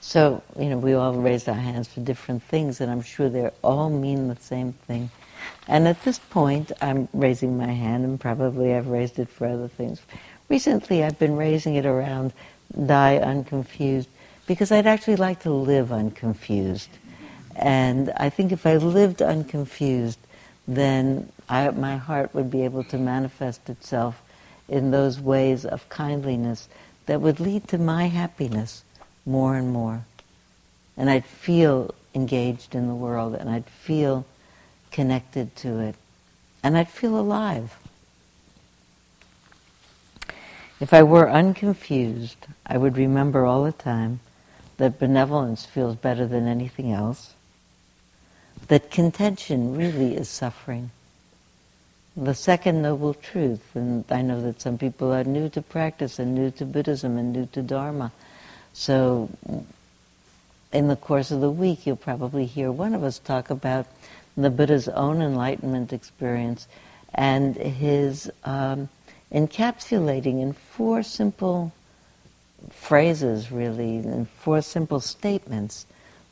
[0.00, 3.48] So, you know, we all raised our hands for different things, and I'm sure they
[3.62, 5.10] all mean the same thing.
[5.68, 9.68] And at this point, I'm raising my hand, and probably I've raised it for other
[9.68, 10.00] things.
[10.48, 12.32] Recently, I've been raising it around
[12.86, 14.08] die unconfused
[14.48, 16.90] because I'd actually like to live unconfused.
[17.54, 20.18] And I think if I lived unconfused,
[20.76, 24.22] then I, my heart would be able to manifest itself
[24.68, 26.68] in those ways of kindliness
[27.06, 28.84] that would lead to my happiness
[29.26, 30.04] more and more.
[30.96, 34.24] And I'd feel engaged in the world and I'd feel
[34.92, 35.96] connected to it.
[36.62, 37.76] And I'd feel alive.
[40.78, 44.20] If I were unconfused, I would remember all the time
[44.76, 47.34] that benevolence feels better than anything else,
[48.70, 50.92] that contention really is suffering.
[52.16, 56.36] The second noble truth, and I know that some people are new to practice and
[56.36, 58.12] new to Buddhism and new to Dharma,
[58.72, 59.28] so
[60.72, 63.86] in the course of the week, you'll probably hear one of us talk about
[64.36, 66.68] the Buddha's own enlightenment experience
[67.12, 68.88] and his um,
[69.32, 71.72] encapsulating in four simple
[72.70, 75.86] phrases, really, in four simple statements,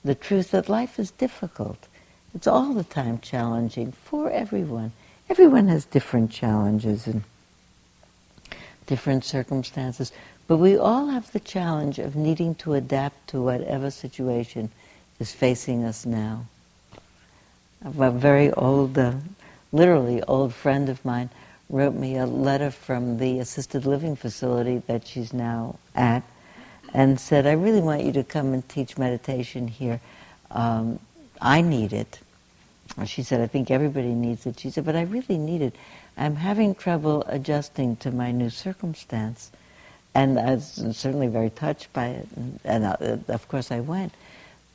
[0.04, 1.88] the truth that life is difficult.
[2.34, 4.92] It's all the time challenging for everyone.
[5.30, 7.24] Everyone has different challenges and
[8.86, 10.12] different circumstances,
[10.46, 14.70] but we all have the challenge of needing to adapt to whatever situation
[15.18, 16.46] is facing us now.
[17.84, 19.14] A very old, uh,
[19.72, 21.30] literally old friend of mine
[21.70, 26.22] wrote me a letter from the assisted living facility that she's now at
[26.94, 30.00] and said, I really want you to come and teach meditation here.
[30.50, 30.98] Um,
[31.40, 32.20] I need it.
[33.04, 34.58] She said, I think everybody needs it.
[34.58, 35.76] She said, but I really need it.
[36.16, 39.52] I'm having trouble adjusting to my new circumstance.
[40.14, 42.28] And I was certainly very touched by it.
[42.34, 44.14] And, and uh, of course I went.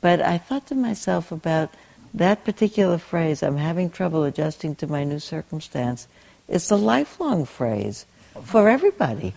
[0.00, 1.70] But I thought to myself about
[2.14, 6.06] that particular phrase, I'm having trouble adjusting to my new circumstance,
[6.48, 8.06] It's a lifelong phrase
[8.42, 9.34] for everybody.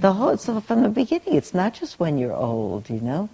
[0.00, 3.28] The whole, so from the beginning, it's not just when you're old, you know.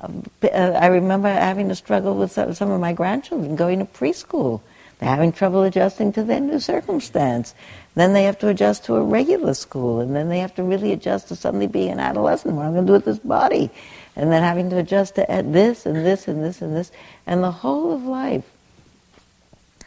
[0.00, 4.60] I remember having to struggle with some, of my grandchildren going to preschool.
[4.98, 7.54] They're having trouble adjusting to their new circumstance.
[7.94, 10.92] Then they have to adjust to a regular school, and then they have to really
[10.92, 12.54] adjust to suddenly being an adolescent.
[12.54, 13.70] What am I going to do with this body?
[14.16, 16.92] And then having to adjust to this and this and this and this.
[17.26, 18.44] And the whole of life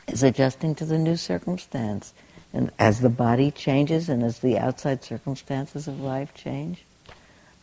[0.07, 2.13] is adjusting to the new circumstance.
[2.51, 6.83] And as the body changes and as the outside circumstances of life change,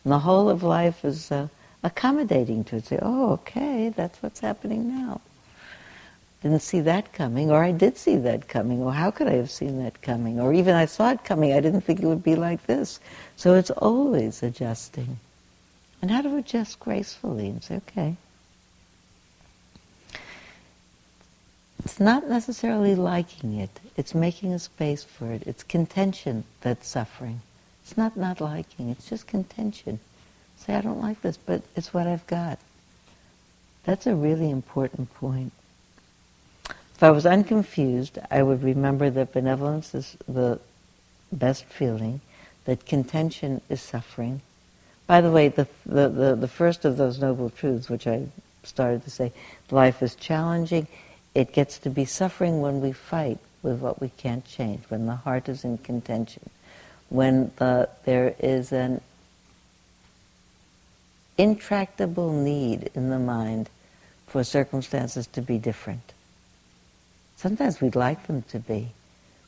[0.05, 1.47] the whole of life is uh,
[1.83, 2.85] accommodating to it.
[2.85, 5.21] Say, oh, okay, that's what's happening now.
[6.41, 9.51] Didn't see that coming, or I did see that coming, or how could I have
[9.51, 10.39] seen that coming?
[10.39, 12.99] Or even I saw it coming, I didn't think it would be like this.
[13.35, 15.19] So it's always adjusting.
[16.01, 18.15] And how to adjust gracefully and say, okay,
[21.83, 23.79] It's not necessarily liking it.
[23.97, 25.43] It's making a space for it.
[25.47, 27.41] It's contention that's suffering.
[27.83, 28.89] It's not not liking.
[28.89, 29.99] It's just contention.
[30.65, 32.59] Say, I don't like this, but it's what I've got.
[33.83, 35.51] That's a really important point.
[36.69, 40.59] If I was unconfused, I would remember that benevolence is the
[41.31, 42.21] best feeling,
[42.65, 44.41] that contention is suffering.
[45.07, 48.27] By the way, the, the, the, the first of those noble truths, which I
[48.63, 49.31] started to say,
[49.71, 50.87] life is challenging,
[51.33, 55.15] it gets to be suffering when we fight with what we can't change, when the
[55.15, 56.49] heart is in contention,
[57.09, 59.01] when the, there is an
[61.37, 63.69] intractable need in the mind
[64.27, 66.13] for circumstances to be different.
[67.35, 68.89] Sometimes we'd like them to be.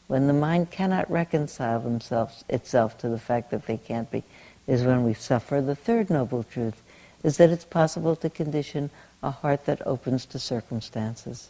[0.08, 4.24] When the mind cannot reconcile themselves, itself to the fact that they can't be,
[4.68, 5.62] is when we suffer.
[5.62, 6.82] The third noble truth
[7.24, 8.90] is that it's possible to condition
[9.22, 11.50] a heart that opens to circumstances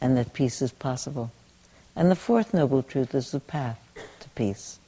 [0.00, 1.30] and that peace is possible.
[1.94, 3.78] And the fourth noble truth is the path
[4.20, 4.78] to peace.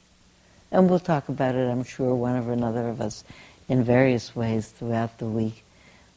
[0.71, 3.23] And we'll talk about it, I'm sure, one or another of us
[3.69, 5.63] in various ways throughout the week.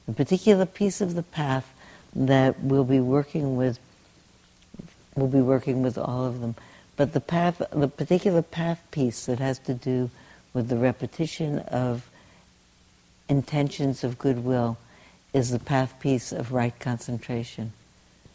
[0.06, 1.72] The particular piece of the path
[2.16, 3.78] that we'll be working with,
[5.14, 6.56] we'll be working with all of them.
[6.96, 10.10] But the path, the particular path piece that has to do
[10.52, 12.10] with the repetition of
[13.28, 14.78] intentions of goodwill
[15.32, 17.72] is the path piece of right concentration.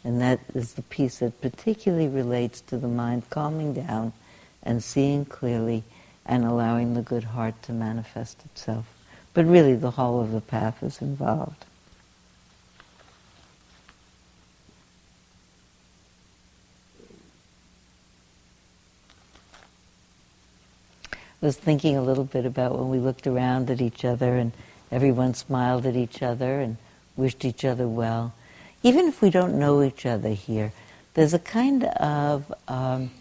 [0.02, 4.12] And that is the piece that particularly relates to the mind calming down
[4.62, 5.84] and seeing clearly
[6.24, 8.97] and allowing the good heart to manifest itself.
[9.38, 11.64] But really, the whole of the path is involved.
[21.12, 24.50] I was thinking a little bit about when we looked around at each other and
[24.90, 26.76] everyone smiled at each other and
[27.16, 28.34] wished each other well
[28.82, 30.72] even if we don't know each other here,
[31.14, 33.12] there's a kind of, um,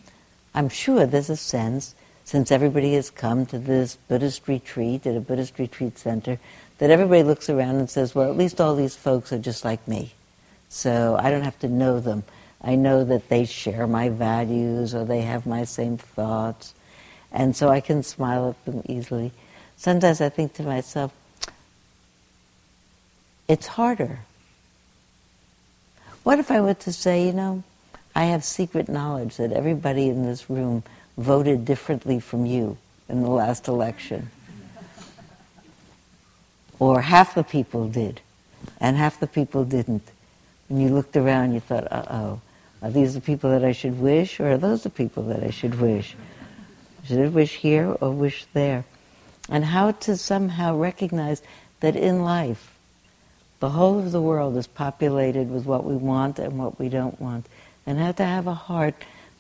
[0.56, 1.94] I'm sure there's a sense,
[2.28, 6.38] since everybody has come to this Buddhist retreat at a Buddhist retreat center,
[6.80, 9.88] that everybody looks around and says, well, at least all these folks are just like
[9.88, 10.12] me.
[10.68, 12.26] So I don't have to know them.
[12.62, 16.74] I know that they share my values or they have my same thoughts.
[17.32, 19.32] And so I can smile at them easily.
[19.78, 21.14] Sometimes I think to myself,
[23.48, 24.20] it's harder
[26.28, 27.64] what if I were to say, you know,
[28.14, 30.84] I have secret knowledge that everybody in this room
[31.18, 32.78] voted differently from you
[33.10, 34.30] in the last election?
[36.80, 38.22] Or half the people did,
[38.80, 40.08] and half the people didn't.
[40.70, 42.42] And you looked around, you thought, uh oh,
[42.82, 45.50] are these the people that I should wish, or are those the people that I
[45.50, 46.16] should wish?
[47.06, 48.86] Should I wish here or wish there?
[49.50, 51.42] And how to somehow recognize
[51.80, 52.76] that in life,
[53.60, 57.20] the whole of the world is populated with what we want and what we don't
[57.20, 57.48] want.
[57.88, 58.96] And how to have a heart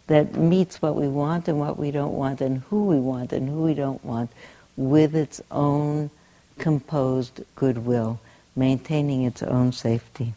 [0.08, 3.47] that meets what we want and what we don't want and who we want and
[3.49, 4.32] who we don't want
[4.78, 6.10] with its own
[6.58, 8.20] composed goodwill,
[8.55, 10.34] maintaining its own safety.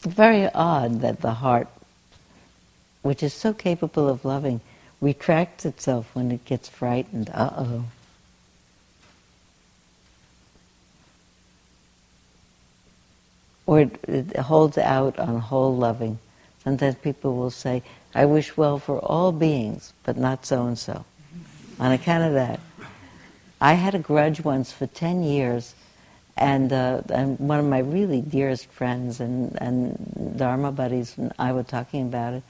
[0.00, 1.68] Very odd that the heart,
[3.02, 4.60] which is so capable of loving,
[5.00, 7.30] retracts itself when it gets frightened.
[7.30, 7.84] Uh oh.
[13.66, 16.20] Or it, it holds out on whole loving.
[16.66, 21.04] Sometimes people will say, I wish well for all beings, but not so and so.
[21.78, 22.58] On account of that.
[23.60, 25.76] I had a grudge once for 10 years,
[26.36, 31.52] and, uh, and one of my really dearest friends and, and Dharma buddies and I
[31.52, 32.42] were talking about it.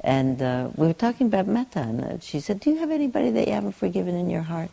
[0.00, 3.46] And uh, we were talking about metta, and she said, Do you have anybody that
[3.46, 4.70] you haven't forgiven in your heart?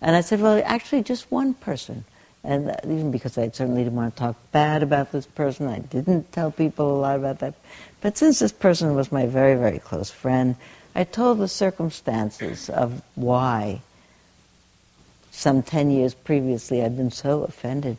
[0.00, 2.06] And I said, Well, actually, just one person.
[2.42, 6.32] And even because I certainly didn't want to talk bad about this person, I didn't
[6.32, 7.54] tell people a lot about that.
[8.00, 10.56] But since this person was my very, very close friend,
[10.94, 13.82] I told the circumstances of why
[15.30, 17.98] some 10 years previously I'd been so offended.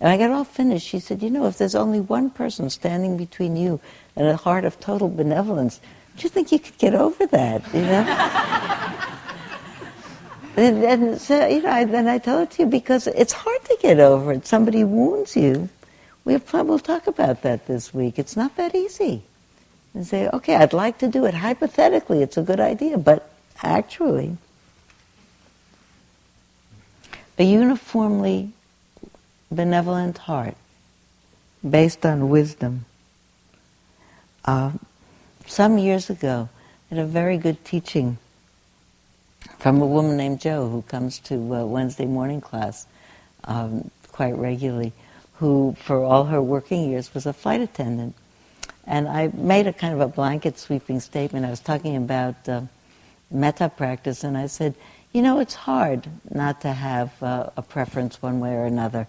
[0.00, 0.86] And I got all finished.
[0.86, 3.80] She said, You know, if there's only one person standing between you
[4.14, 5.80] and a heart of total benevolence,
[6.16, 7.62] do you think you could get over that?
[7.72, 8.72] You know?
[10.56, 13.64] and, and, so, you know, I, then I tell it to you because it's hard
[13.64, 14.46] to get over it.
[14.46, 15.68] Somebody wounds you.
[16.24, 18.18] We'll, we'll talk about that this week.
[18.18, 19.22] It's not that easy.
[19.94, 21.34] And say, okay, I'd like to do it.
[21.34, 23.30] Hypothetically, it's a good idea, but
[23.62, 24.36] actually,
[27.38, 28.52] a uniformly
[29.50, 30.56] benevolent heart
[31.68, 32.84] based on wisdom.
[34.44, 34.72] Uh,
[35.46, 36.48] some years ago,
[36.90, 38.18] I had a very good teaching
[39.66, 42.86] from a woman named Jo who comes to uh, Wednesday morning class
[43.42, 44.92] um, quite regularly,
[45.38, 48.14] who for all her working years was a flight attendant.
[48.86, 51.44] And I made a kind of a blanket sweeping statement.
[51.44, 52.60] I was talking about uh,
[53.28, 54.76] metta practice, and I said,
[55.12, 59.08] you know, it's hard not to have uh, a preference one way or another.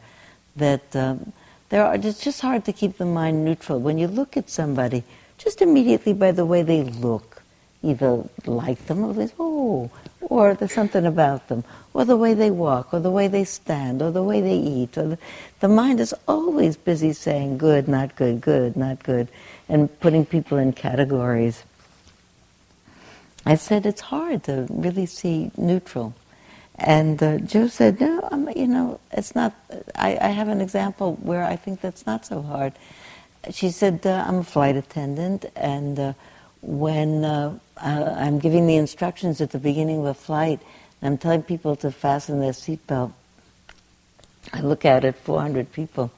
[0.56, 1.34] That um,
[1.70, 3.80] there are, it's just hard to keep the mind neutral.
[3.80, 5.04] When you look at somebody,
[5.38, 7.44] just immediately by the way they look,
[7.84, 9.92] either like them or they, oh,
[10.30, 11.64] or there's something about them,
[11.94, 14.98] or the way they walk, or the way they stand, or the way they eat.
[14.98, 15.18] Or the,
[15.62, 19.30] the mind is always busy saying good, not good, good, not good,
[19.70, 21.64] and putting people in categories.
[23.46, 26.14] I said it's hard to really see neutral.
[26.76, 29.54] And uh, Jo said, no, I'm, you know, it's not,
[29.96, 32.74] I, I, have an example where I think that's not so hard.
[33.50, 36.14] She said, uh, I'm a flight attendant, and uh,
[36.62, 37.26] when
[37.82, 40.60] uh, I'm giving the instructions at the beginning of a flight,
[41.02, 43.14] and I'm telling people to fasten their seatbelt,
[44.54, 46.12] I look out at 400 people,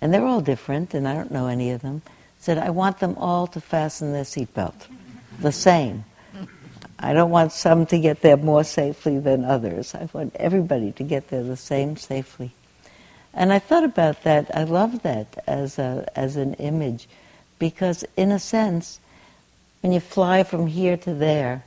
[0.00, 2.02] and they're all different, and I don't know any of them.
[2.38, 4.86] Said, I want them all to fasten their seatbelt,
[5.40, 6.04] the same.
[7.00, 9.94] I don't want some to get there more safely than others.
[9.94, 12.50] I want everybody to get there the same safely.
[13.32, 14.50] And I thought about that.
[14.54, 17.08] I love that as a as an image,
[17.58, 18.98] because in a sense,
[19.80, 21.64] when you fly from here to there,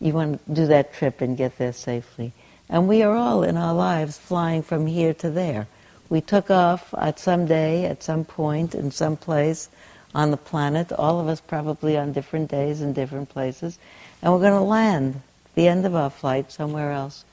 [0.00, 2.32] you want to do that trip and get there safely.
[2.68, 5.66] And we are all in our lives flying from here to there.
[6.08, 9.68] We took off at some day, at some point, in some place
[10.14, 13.78] on the planet, all of us probably on different days in different places,
[14.22, 15.20] and we're going to land
[15.54, 17.24] the end of our flight somewhere else.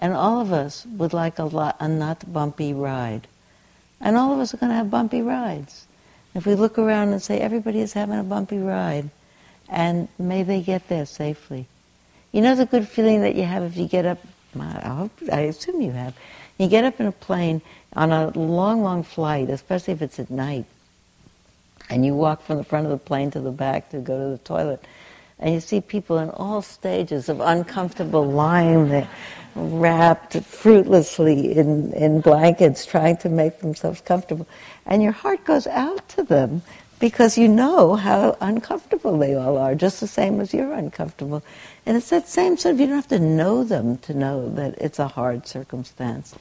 [0.00, 3.26] And all of us would like a, lot, a not bumpy ride.
[4.00, 5.86] And all of us are going to have bumpy rides.
[6.34, 9.10] If we look around and say, everybody is having a bumpy ride,
[9.68, 11.66] and may they get there safely.
[12.32, 14.18] You know the good feeling that you have if you get up,
[14.58, 16.14] I, hope, I assume you have,
[16.58, 17.62] you get up in a plane
[17.94, 20.66] on a long, long flight, especially if it's at night,
[21.88, 24.30] and you walk from the front of the plane to the back to go to
[24.30, 24.84] the toilet,
[25.38, 29.08] and you see people in all stages of uncomfortable lying there,
[29.54, 34.46] wrapped fruitlessly in, in blankets, trying to make themselves comfortable.
[34.86, 36.62] And your heart goes out to them
[36.98, 41.42] because you know how uncomfortable they all are, just the same as you're uncomfortable.
[41.86, 44.74] And it's that same sort of, you don't have to know them to know that
[44.78, 46.34] it's a hard circumstance.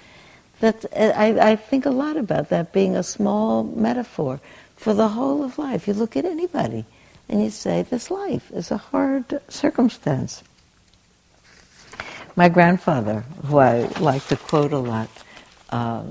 [0.60, 4.40] That I, I think a lot about that being a small metaphor
[4.76, 5.88] for the whole of life.
[5.88, 6.86] You look at anybody
[7.30, 10.44] and you say, this life is a hard circumstance.
[12.36, 15.10] My grandfather, who I like to quote a lot,
[15.70, 16.04] uh,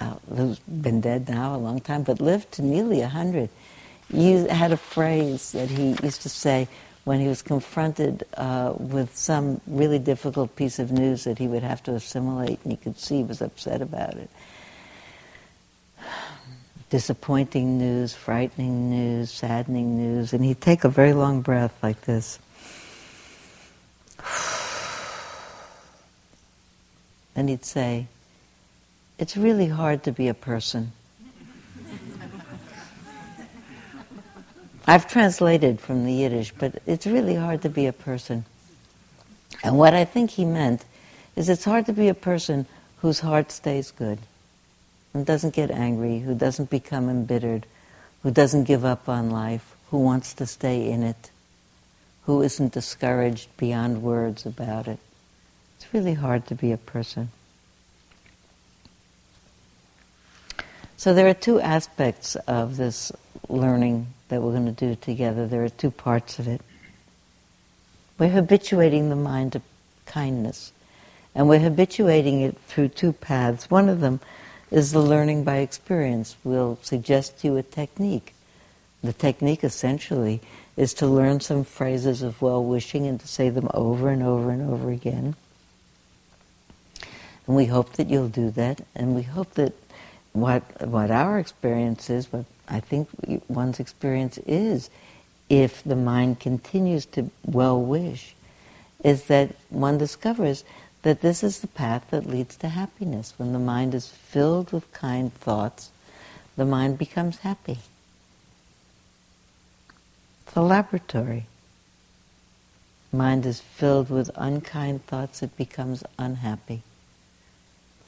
[0.00, 3.48] uh, who's been dead now a long time, but lived to nearly 100,
[4.12, 6.68] he had a phrase that he used to say
[7.04, 11.62] when he was confronted uh, with some really difficult piece of news that he would
[11.62, 14.30] have to assimilate, and you could see he was upset about it.
[16.90, 22.38] Disappointing news, frightening news, saddening news, and he'd take a very long breath like this.
[27.36, 28.06] And he'd say,
[29.18, 30.92] It's really hard to be a person.
[34.86, 38.44] I've translated from the Yiddish, but it's really hard to be a person.
[39.62, 40.84] And what I think he meant
[41.36, 42.66] is it's hard to be a person
[42.98, 44.18] whose heart stays good,
[45.14, 47.66] and doesn't get angry, who doesn't become embittered,
[48.22, 51.30] who doesn't give up on life, who wants to stay in it,
[52.24, 54.98] who isn't discouraged beyond words about it.
[55.76, 57.30] It's really hard to be a person.
[60.96, 63.12] So there are two aspects of this
[63.48, 65.46] learning that we're going to do together.
[65.46, 66.60] There are two parts of it.
[68.18, 69.62] We're habituating the mind to
[70.06, 70.72] kindness.
[71.34, 73.70] And we're habituating it through two paths.
[73.70, 74.20] One of them
[74.70, 76.36] is the learning by experience.
[76.44, 78.34] We'll suggest to you a technique.
[79.02, 80.40] The technique essentially
[80.76, 84.50] is to learn some phrases of well wishing and to say them over and over
[84.50, 85.36] and over again.
[87.46, 89.74] And we hope that you'll do that, and we hope that
[90.34, 93.08] what what our experience is, what I think
[93.48, 94.90] one's experience is,
[95.48, 98.34] if the mind continues to well wish,
[99.02, 100.64] is that one discovers
[101.02, 103.34] that this is the path that leads to happiness.
[103.36, 105.90] When the mind is filled with kind thoughts,
[106.56, 107.78] the mind becomes happy.
[110.46, 111.46] It's a laboratory.
[113.12, 116.82] Mind is filled with unkind thoughts, it becomes unhappy.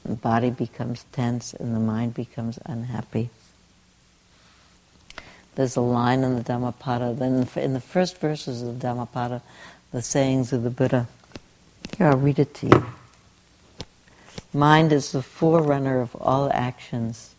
[0.07, 3.29] The body becomes tense and the mind becomes unhappy.
[5.55, 9.41] There's a line in the Dhammapada, then in the first verses of the Dhammapada,
[9.91, 11.07] the sayings of the Buddha.
[11.97, 12.85] Here, I'll read it to you.
[14.53, 17.35] Mind is the forerunner of all actions.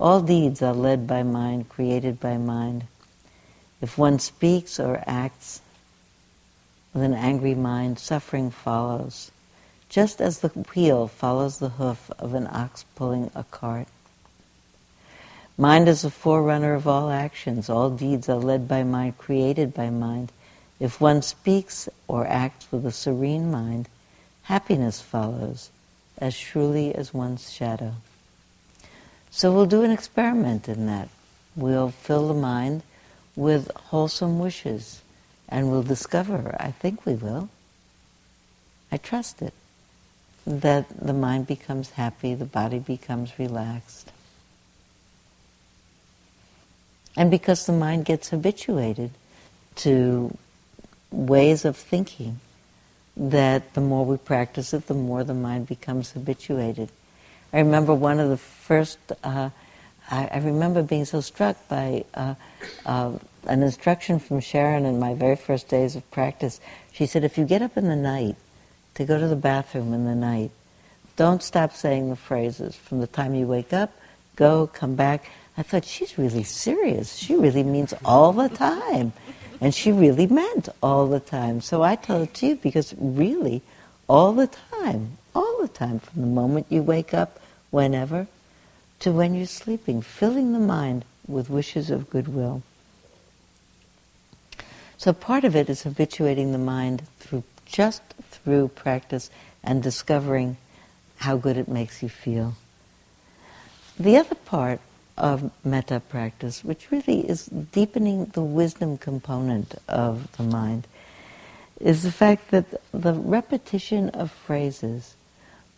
[0.00, 2.84] All deeds are led by mind, created by mind.
[3.82, 5.60] If one speaks or acts
[6.94, 9.30] with an angry mind, suffering follows
[9.88, 13.88] just as the wheel follows the hoof of an ox pulling a cart.
[15.56, 17.68] Mind is the forerunner of all actions.
[17.68, 20.30] All deeds are led by mind, created by mind.
[20.78, 23.88] If one speaks or acts with a serene mind,
[24.44, 25.70] happiness follows
[26.18, 27.94] as surely as one's shadow.
[29.30, 31.08] So we'll do an experiment in that.
[31.56, 32.82] We'll fill the mind
[33.34, 35.02] with wholesome wishes
[35.48, 37.48] and we'll discover, I think we will.
[38.92, 39.54] I trust it
[40.48, 44.10] that the mind becomes happy, the body becomes relaxed.
[47.16, 49.10] And because the mind gets habituated
[49.76, 50.36] to
[51.10, 52.40] ways of thinking,
[53.14, 56.88] that the more we practice it, the more the mind becomes habituated.
[57.52, 59.50] I remember one of the first, uh,
[60.10, 62.36] I, I, remember being so struck by uh,
[62.86, 63.12] uh,
[63.48, 66.60] an instruction from Sharon in my very first days of practice.
[66.92, 68.36] She said, if you get up in the night
[68.98, 70.50] to go to the bathroom in the night.
[71.14, 72.74] Don't stop saying the phrases.
[72.74, 73.92] From the time you wake up,
[74.34, 75.30] go, come back.
[75.56, 77.14] I thought, she's really serious.
[77.14, 79.12] She really means all the time.
[79.60, 81.60] And she really meant all the time.
[81.60, 83.62] So I tell it to you because really,
[84.08, 87.38] all the time, all the time, from the moment you wake up,
[87.70, 88.26] whenever,
[88.98, 92.62] to when you're sleeping, filling the mind with wishes of goodwill.
[94.96, 99.30] So part of it is habituating the mind through just through practice
[99.62, 100.56] and discovering
[101.18, 102.54] how good it makes you feel.
[103.98, 104.80] The other part
[105.16, 110.86] of metta practice, which really is deepening the wisdom component of the mind,
[111.80, 115.14] is the fact that the repetition of phrases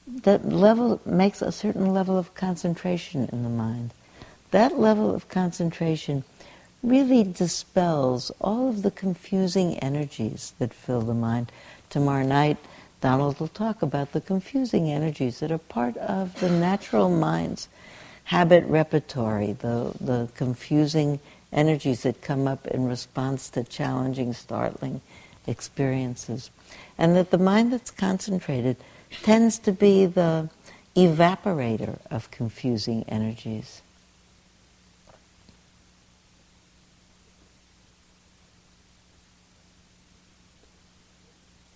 [0.06, 3.92] that level makes a certain level of concentration in the mind.
[4.50, 6.24] That level of concentration
[6.82, 11.52] really dispels all of the confusing energies that fill the mind.
[11.90, 12.56] Tomorrow night,
[13.00, 17.68] Donald will talk about the confusing energies that are part of the natural mind's
[18.24, 21.18] habit repertory, the, the confusing
[21.52, 25.00] energies that come up in response to challenging, startling
[25.46, 26.50] experiences.
[26.96, 28.76] And that the mind that's concentrated
[29.22, 30.48] tends to be the
[30.94, 33.82] evaporator of confusing energies.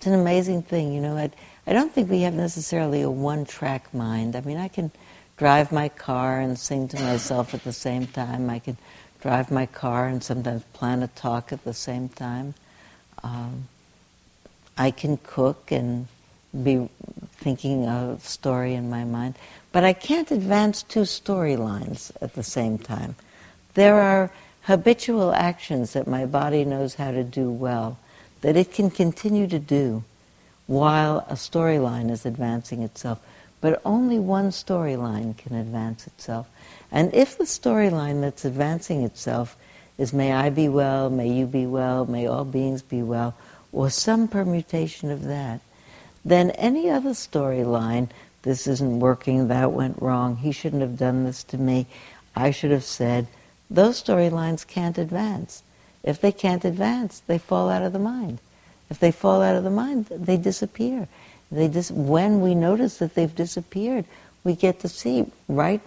[0.04, 1.16] It's an amazing thing, you know.
[1.16, 1.30] I,
[1.66, 4.36] I don't think we have necessarily a one track mind.
[4.36, 4.90] I mean, I can
[5.38, 8.50] drive my car and sing to myself at the same time.
[8.50, 8.76] I can
[9.22, 12.52] drive my car and sometimes plan a talk at the same time.
[13.22, 13.66] Um,
[14.76, 16.06] I can cook and
[16.62, 16.86] be
[17.38, 19.36] thinking a story in my mind,
[19.72, 23.16] but I can't advance two storylines at the same time.
[23.72, 24.30] There are
[24.64, 27.96] habitual actions that my body knows how to do well
[28.44, 30.04] that it can continue to do
[30.66, 33.18] while a storyline is advancing itself.
[33.62, 36.46] But only one storyline can advance itself.
[36.92, 39.56] And if the storyline that's advancing itself
[39.96, 43.34] is may I be well, may you be well, may all beings be well,
[43.72, 45.62] or some permutation of that,
[46.22, 48.10] then any other storyline,
[48.42, 51.86] this isn't working, that went wrong, he shouldn't have done this to me,
[52.36, 53.26] I should have said,
[53.70, 55.62] those storylines can't advance.
[56.04, 58.38] If they can't advance, they fall out of the mind.
[58.90, 61.08] If they fall out of the mind, they disappear.
[61.50, 64.04] They dis- when we notice that they've disappeared,
[64.44, 65.80] we get to see right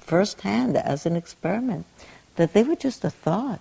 [0.00, 1.84] firsthand as an experiment
[2.36, 3.60] that they were just a thought.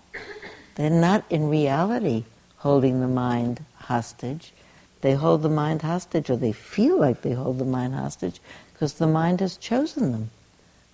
[0.76, 2.26] They're not in reality
[2.58, 4.53] holding the mind hostage.
[5.01, 8.39] They hold the mind hostage, or they feel like they hold the mind hostage,
[8.74, 10.32] because the mind has chosen them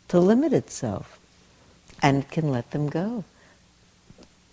[0.07, 1.19] to limit itself
[2.01, 3.23] and can let them go.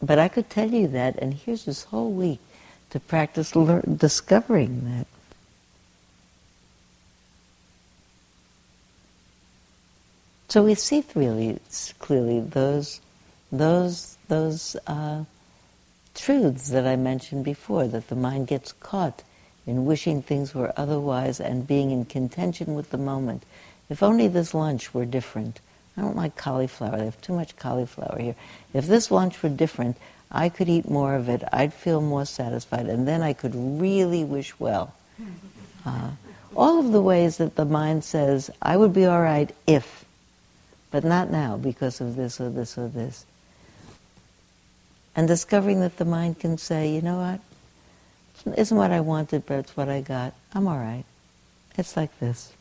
[0.01, 2.41] But I could tell you that, and here's this whole week
[2.91, 5.07] to practice lear- discovering that.
[10.49, 11.59] So we see really
[11.99, 13.01] clearly those
[13.53, 15.25] those those uh,
[16.15, 19.23] truths that I mentioned before that the mind gets caught
[19.67, 23.43] in wishing things were otherwise and being in contention with the moment.
[23.91, 25.61] If only this lunch were different.
[25.99, 26.97] I don't like cauliflower.
[26.97, 28.37] They have too much cauliflower here.
[28.73, 29.97] If this lunch were different,
[30.31, 31.43] I could eat more of it.
[31.53, 34.95] I'd feel more satisfied, and then I could really wish well.
[35.87, 36.11] Uh,
[36.55, 40.05] all of the ways that the mind says, I would be all right if,
[40.91, 43.25] but not now because of this or this or this.
[45.17, 47.41] And discovering that the mind can say, you know what?
[48.53, 50.35] It isn't what I wanted, but it's what I got.
[50.53, 51.05] I'm all right.
[51.79, 52.53] It's like this.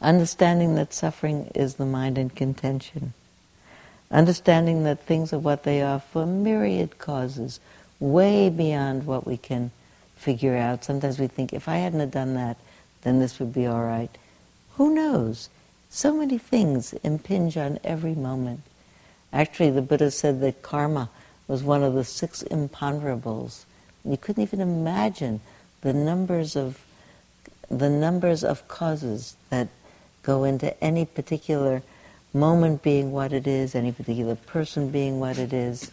[0.00, 3.14] Understanding that suffering is the mind in contention.
[4.10, 7.60] Understanding that things are what they are for myriad causes,
[7.98, 9.70] way beyond what we can
[10.16, 10.84] figure out.
[10.84, 12.56] Sometimes we think, if I hadn't have done that,
[13.02, 14.10] then this would be all right.
[14.76, 15.48] Who knows?
[15.88, 18.60] So many things impinge on every moment.
[19.32, 21.08] Actually, the Buddha said that karma
[21.48, 23.64] was one of the six imponderables.
[24.04, 25.40] You couldn't even imagine
[25.80, 26.80] the numbers of
[27.68, 29.68] the numbers of causes that
[30.26, 31.82] go into any particular
[32.34, 35.90] moment being what it is, any particular person being what it is.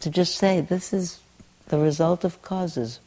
[0.00, 1.20] To just say, this is
[1.68, 2.98] the result of causes.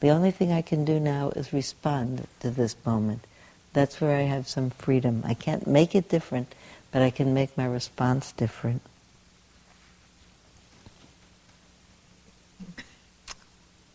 [0.00, 3.26] The only thing I can do now is respond to this moment.
[3.74, 5.22] That's where I have some freedom.
[5.26, 6.54] I can't make it different,
[6.90, 8.80] but I can make my response different.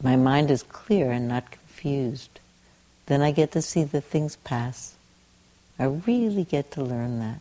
[0.04, 2.40] My mind is clear and not confused.
[3.08, 4.96] Then I get to see the things pass.
[5.78, 7.40] I really get to learn that.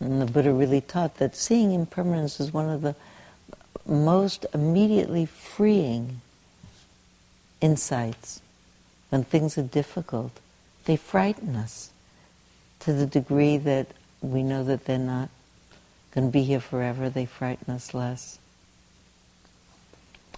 [0.00, 2.96] And the Buddha really taught that seeing impermanence is one of the
[3.86, 6.20] most immediately freeing
[7.60, 8.40] insights
[9.10, 10.32] when things are difficult.
[10.84, 11.90] They frighten us
[12.80, 13.86] to the degree that
[14.20, 15.28] we know that they're not
[16.12, 18.38] going to be here forever, they frighten us less.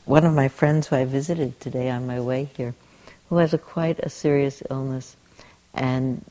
[0.05, 2.74] One of my friends who I visited today on my way here,
[3.35, 5.16] who has a quite a serious illness,
[5.74, 6.24] and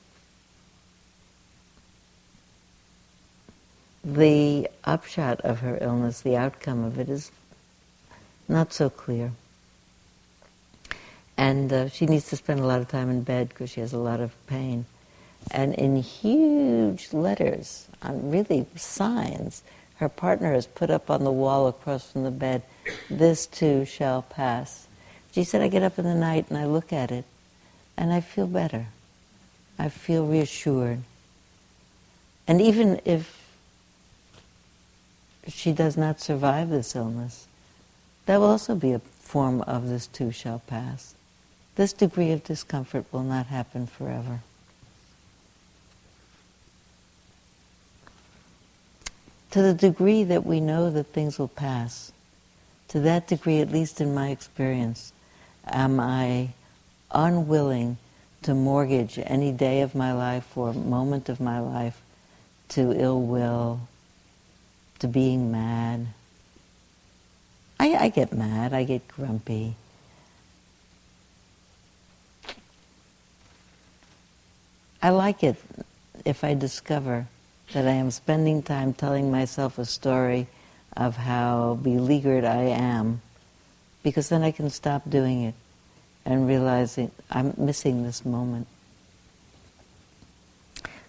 [4.06, 7.30] the upshot of her illness, the outcome of it, is
[8.47, 9.34] not so clear.
[11.36, 13.91] And uh, she needs to spend a lot of time in bed because she has
[13.91, 14.86] a lot of pain.
[15.51, 19.62] And in huge letters, on really signs,
[19.97, 22.62] her partner has put up on the wall across from the bed,
[23.10, 24.88] this too shall pass.
[25.34, 27.25] She said, I get up in the night and I look at it
[27.97, 28.88] and I feel better.
[29.79, 30.99] I feel reassured.
[32.47, 33.41] And even if
[35.47, 37.47] she does not survive this illness,
[38.27, 41.15] that will also be a form of this too shall pass.
[41.75, 44.41] This degree of discomfort will not happen forever.
[49.51, 52.11] To the degree that we know that things will pass,
[52.89, 55.11] to that degree, at least in my experience,
[55.66, 56.49] am I
[57.11, 57.97] unwilling
[58.43, 62.01] to mortgage any day of my life or moment of my life
[62.70, 63.82] to ill will,
[64.99, 66.07] to being mad.
[67.80, 69.76] I, I get mad, I get grumpy.
[75.01, 75.57] I like it
[76.24, 77.28] if I discover
[77.74, 80.47] that I am spending time telling myself a story
[80.95, 83.22] of how beleaguered I am,
[84.04, 85.56] because then I can stop doing it
[86.26, 88.68] and realizing I'm missing this moment.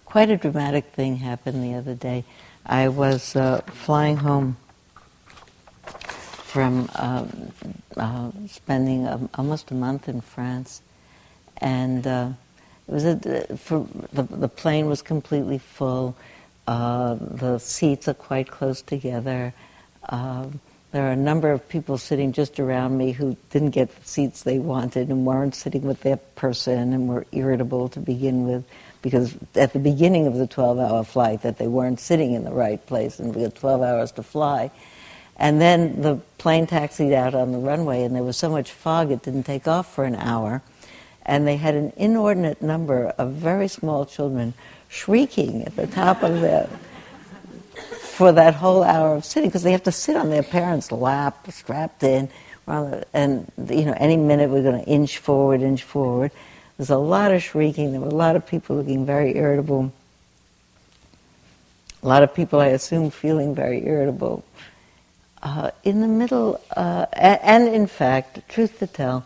[0.05, 2.23] Quite a dramatic thing happened the other day.
[2.65, 4.57] I was uh, flying home
[5.83, 7.25] from uh,
[7.97, 10.81] uh, spending a, almost a month in France,
[11.57, 12.29] and uh,
[12.87, 16.15] it was a, for the, the plane was completely full.
[16.65, 19.53] Uh, the seats are quite close together.
[20.07, 20.61] Um,
[20.95, 24.43] there are a number of people sitting just around me who didn't get the seats
[24.43, 28.63] they wanted and weren't sitting with their person and were irritable to begin with
[29.01, 32.85] because at the beginning of the 12-hour flight that they weren't sitting in the right
[32.85, 34.71] place and we had 12 hours to fly.
[35.35, 39.11] And then the plane taxied out on the runway and there was so much fog
[39.11, 40.61] it didn't take off for an hour.
[41.25, 44.53] And they had an inordinate number of very small children
[44.87, 46.69] shrieking at the top of their
[48.15, 51.51] for that whole hour of sitting because they have to sit on their parents' lap,
[51.51, 52.29] strapped in,
[52.65, 56.31] and you know any minute we're going to inch forward, inch forward.
[56.77, 57.91] There's a lot of shrieking.
[57.91, 59.91] There were a lot of people looking very irritable.
[62.03, 64.45] A lot of people, I assume, feeling very irritable.
[65.43, 69.25] Uh, in the middle, uh, and, and in fact, truth to tell,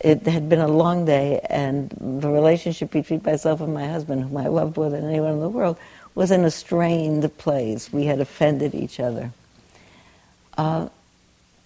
[0.00, 4.36] it had been a long day, and the relationship between myself and my husband, whom
[4.36, 5.78] I love more than anyone in the world,
[6.16, 7.92] was in a strained place.
[7.92, 9.30] We had offended each other.
[10.58, 10.88] Uh,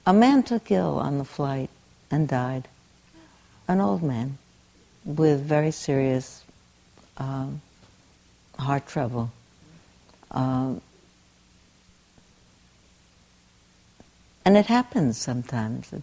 [0.07, 1.71] a man took ill on the flight
[2.11, 2.67] and died.
[3.69, 4.37] An old man
[5.05, 6.45] with very serious
[7.17, 7.63] um,
[8.59, 9.31] heart trouble.
[10.33, 10.81] Um,
[14.45, 15.95] and it happens sometimes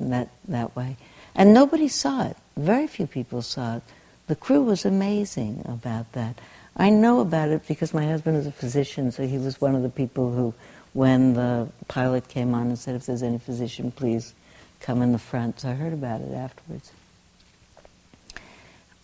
[0.00, 0.96] that, that way.
[1.36, 2.36] And nobody saw it.
[2.56, 3.82] Very few people saw it.
[4.26, 6.40] The crew was amazing about that.
[6.76, 9.82] I know about it because my husband is a physician, so he was one of
[9.82, 10.54] the people who,
[10.92, 14.34] when the pilot came on and said, if there's any physician, please
[14.80, 15.60] come in the front.
[15.60, 16.90] So I heard about it afterwards.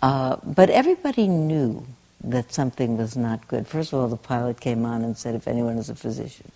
[0.02, 1.86] Uh, but everybody knew
[2.24, 3.66] that something was not good.
[3.66, 6.50] First of all, the pilot came on and said, if anyone is a physician.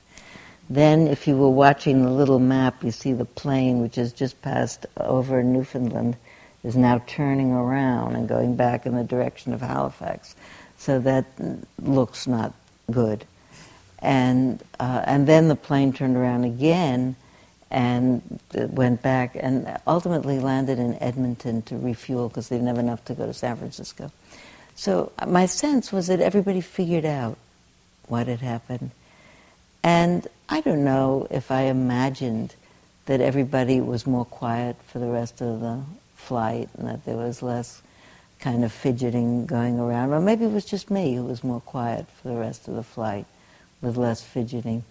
[0.68, 4.40] Then, if you were watching the little map, you see the plane, which has just
[4.40, 6.16] passed over Newfoundland,
[6.62, 10.34] is now turning around and going back in the direction of Halifax.
[10.84, 11.24] So that
[11.80, 12.52] looks not
[12.90, 13.24] good.
[14.00, 17.16] And, uh, and then the plane turned around again
[17.70, 23.02] and went back and ultimately landed in Edmonton to refuel because they didn't have enough
[23.06, 24.12] to go to San Francisco.
[24.74, 27.38] So my sense was that everybody figured out
[28.08, 28.90] what had happened.
[29.82, 32.56] And I don't know if I imagined
[33.06, 35.80] that everybody was more quiet for the rest of the
[36.14, 37.80] flight and that there was less
[38.44, 40.12] kind of fidgeting going around.
[40.12, 42.82] Or maybe it was just me who was more quiet for the rest of the
[42.82, 43.24] flight
[43.80, 44.84] with less fidgeting.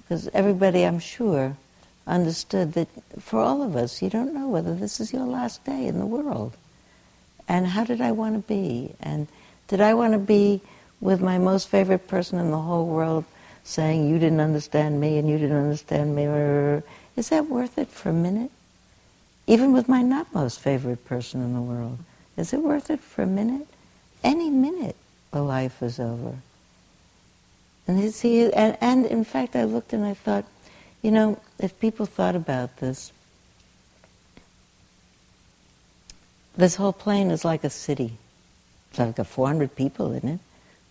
[0.00, 1.54] Because everybody, I'm sure,
[2.06, 2.88] understood that
[3.20, 6.06] for all of us, you don't know whether this is your last day in the
[6.06, 6.56] world.
[7.46, 8.94] And how did I want to be?
[9.00, 9.28] And
[9.68, 10.62] did I want to be
[10.98, 13.26] with my most favorite person in the whole world
[13.64, 16.24] saying, You didn't understand me and you didn't understand me?
[17.16, 18.50] Is that worth it for a minute?
[19.46, 21.98] Even with my not most favorite person in the world.
[22.38, 23.66] Is it worth it for a minute?
[24.22, 24.94] Any minute,
[25.32, 26.36] the life is over.
[27.88, 30.44] And see, and, and in fact, I looked and I thought,
[31.02, 33.12] you know, if people thought about this,
[36.56, 38.12] this whole plane is like a city.
[38.90, 40.40] It's like a 400 people in it.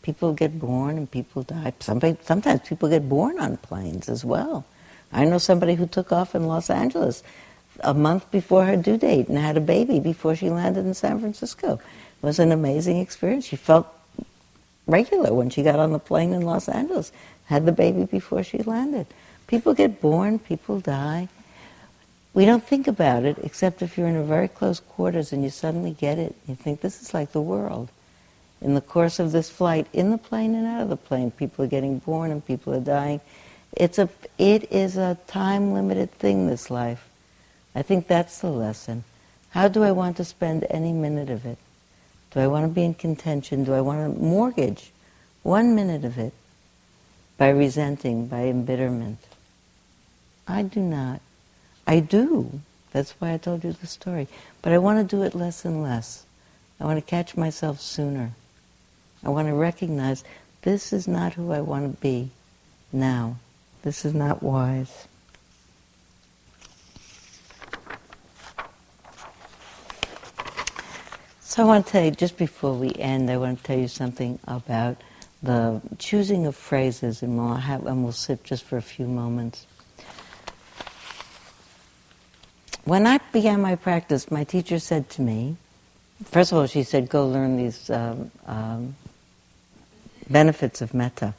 [0.01, 1.73] People get born and people die.
[1.79, 4.65] Somebody, sometimes people get born on planes as well.
[5.13, 7.23] I know somebody who took off in Los Angeles
[7.81, 11.19] a month before her due date and had a baby before she landed in San
[11.19, 11.73] Francisco.
[11.73, 13.45] It was an amazing experience.
[13.45, 13.87] She felt
[14.87, 17.11] regular when she got on the plane in Los Angeles,
[17.45, 19.07] had the baby before she landed.
[19.47, 21.29] People get born, people die.
[22.33, 25.49] We don't think about it except if you're in a very close quarters and you
[25.49, 26.35] suddenly get it.
[26.47, 27.89] You think this is like the world.
[28.61, 31.65] In the course of this flight, in the plane and out of the plane, people
[31.65, 33.21] are getting born and people are dying.
[33.73, 37.06] It's a, it is a time limited thing, this life.
[37.77, 39.03] I think that's the lesson.
[39.51, 41.59] How do I want to spend any minute of it?
[42.31, 43.63] Do I want to be in contention?
[43.65, 44.91] Do I want to mortgage
[45.43, 46.33] one minute of it
[47.37, 49.19] by resenting, by embitterment?
[50.47, 51.21] I do not.
[51.85, 52.61] I do.
[52.93, 54.27] That's why I told you the story.
[54.63, 56.25] But I want to do it less and less.
[56.79, 58.31] I want to catch myself sooner.
[59.23, 60.23] I want to recognize
[60.63, 62.31] this is not who I want to be
[62.91, 63.37] now.
[63.83, 65.07] This is not wise.
[71.57, 73.87] So I want to tell you, just before we end, I want to tell you
[73.87, 74.97] something about
[75.41, 79.65] the choosing of phrases, and we'll, have, and we'll sit just for a few moments.
[82.83, 85.57] When I began my practice, my teacher said to me,
[86.25, 88.95] first of all, she said, go learn these um, um,
[90.29, 91.33] benefits of metta.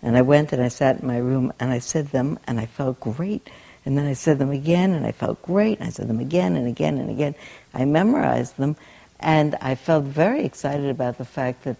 [0.00, 2.64] And I went and I sat in my room and I said them and I
[2.64, 3.50] felt great.
[3.84, 5.78] And then I said them again, and I felt great.
[5.78, 7.34] And I said them again and again and again.
[7.74, 8.76] I memorized them,
[9.20, 11.76] and I felt very excited about the fact that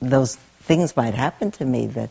[0.00, 2.10] those things might happen to me, that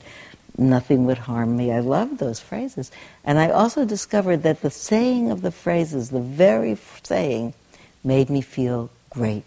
[0.57, 1.71] nothing would harm me.
[1.71, 2.91] I loved those phrases.
[3.23, 7.53] And I also discovered that the saying of the phrases, the very saying,
[8.03, 9.43] made me feel great.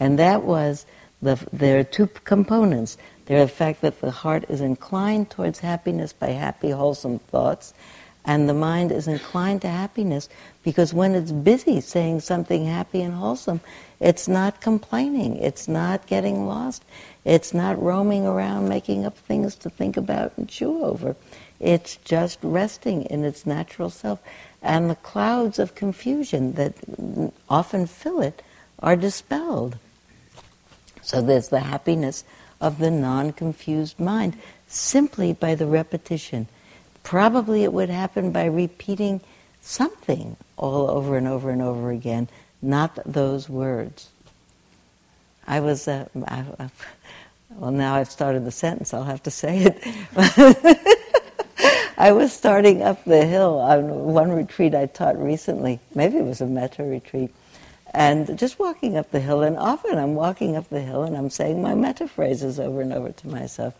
[0.00, 0.86] And that was
[1.20, 2.96] the, there are two components.
[3.26, 7.74] There are the fact that the heart is inclined towards happiness by happy, wholesome thoughts,
[8.28, 10.28] and the mind is inclined to happiness
[10.62, 13.58] because when it's busy saying something happy and wholesome,
[14.00, 16.84] it's not complaining, it's not getting lost,
[17.24, 21.16] it's not roaming around making up things to think about and chew over.
[21.58, 24.20] It's just resting in its natural self.
[24.60, 26.74] And the clouds of confusion that
[27.48, 28.42] often fill it
[28.80, 29.78] are dispelled.
[31.00, 32.24] So there's the happiness
[32.60, 36.46] of the non confused mind simply by the repetition.
[37.08, 39.22] Probably it would happen by repeating
[39.62, 42.28] something all over and over and over again,
[42.60, 44.10] not those words.
[45.46, 46.70] I was, uh, I, I,
[47.54, 51.08] well, now I've started the sentence, I'll have to say it.
[51.96, 55.80] I was starting up the hill on one retreat I taught recently.
[55.94, 57.34] Maybe it was a metta retreat.
[57.94, 61.30] And just walking up the hill, and often I'm walking up the hill and I'm
[61.30, 63.72] saying my metta phrases over and over to myself.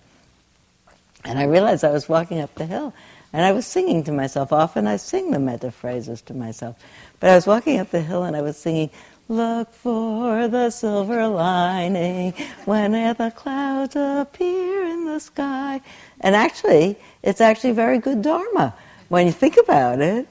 [1.24, 2.94] And I realized I was walking up the hill
[3.32, 4.52] and I was singing to myself.
[4.52, 6.76] Often I sing the metta phrases to myself.
[7.20, 8.90] But I was walking up the hill and I was singing,
[9.30, 12.32] Look for the silver lining
[12.64, 15.82] when the clouds appear in the sky.
[16.22, 18.74] And actually, it's actually very good dharma
[19.10, 20.26] when you think about it.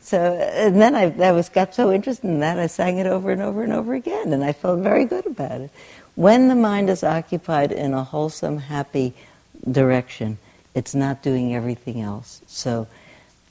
[0.00, 3.30] So, and then I, I was got so interested in that, I sang it over
[3.30, 5.70] and over and over again, and I felt very good about it.
[6.16, 9.14] When the mind is occupied in a wholesome, happy
[9.70, 10.38] direction,
[10.80, 12.40] it's not doing everything else.
[12.46, 12.86] So,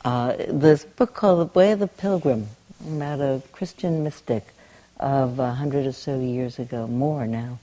[0.03, 2.47] uh, this book called The Way of the Pilgrim,
[2.83, 4.47] about a Christian mystic
[4.99, 7.59] of a hundred or so years ago, more now.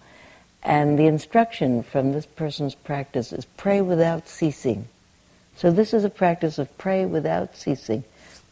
[0.63, 4.87] And the instruction from this person's practice is pray without ceasing.
[5.57, 8.05] So this is a practice of pray without ceasing,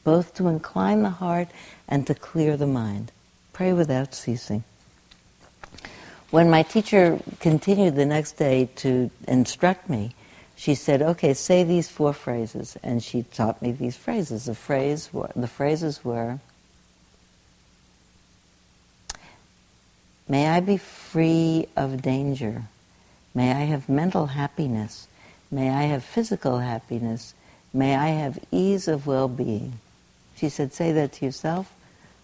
[0.02, 1.46] both to incline the heart
[1.86, 3.12] and to clear the mind.
[3.52, 4.64] Pray without ceasing.
[6.32, 10.16] When my teacher continued the next day to instruct me,
[10.56, 14.44] she said, "Okay, say these four phrases," and she taught me these phrases.
[14.44, 16.38] The phrase, the phrases were,
[20.28, 22.64] "May I be free of danger.
[23.34, 25.08] May I have mental happiness.
[25.50, 27.34] May I have physical happiness.
[27.72, 29.80] May I have ease of well-being."
[30.36, 31.72] She said, "Say that to yourself,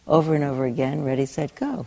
[0.06, 1.04] over and over again.
[1.04, 1.86] Ready, set, go."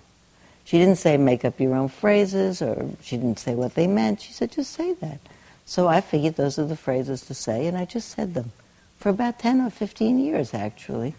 [0.65, 4.21] She didn't say make up your own phrases, or she didn't say what they meant.
[4.21, 5.19] She said, just say that.
[5.65, 8.51] So I figured those are the phrases to say, and I just said them
[8.97, 11.15] for about 10 or 15 years, actually.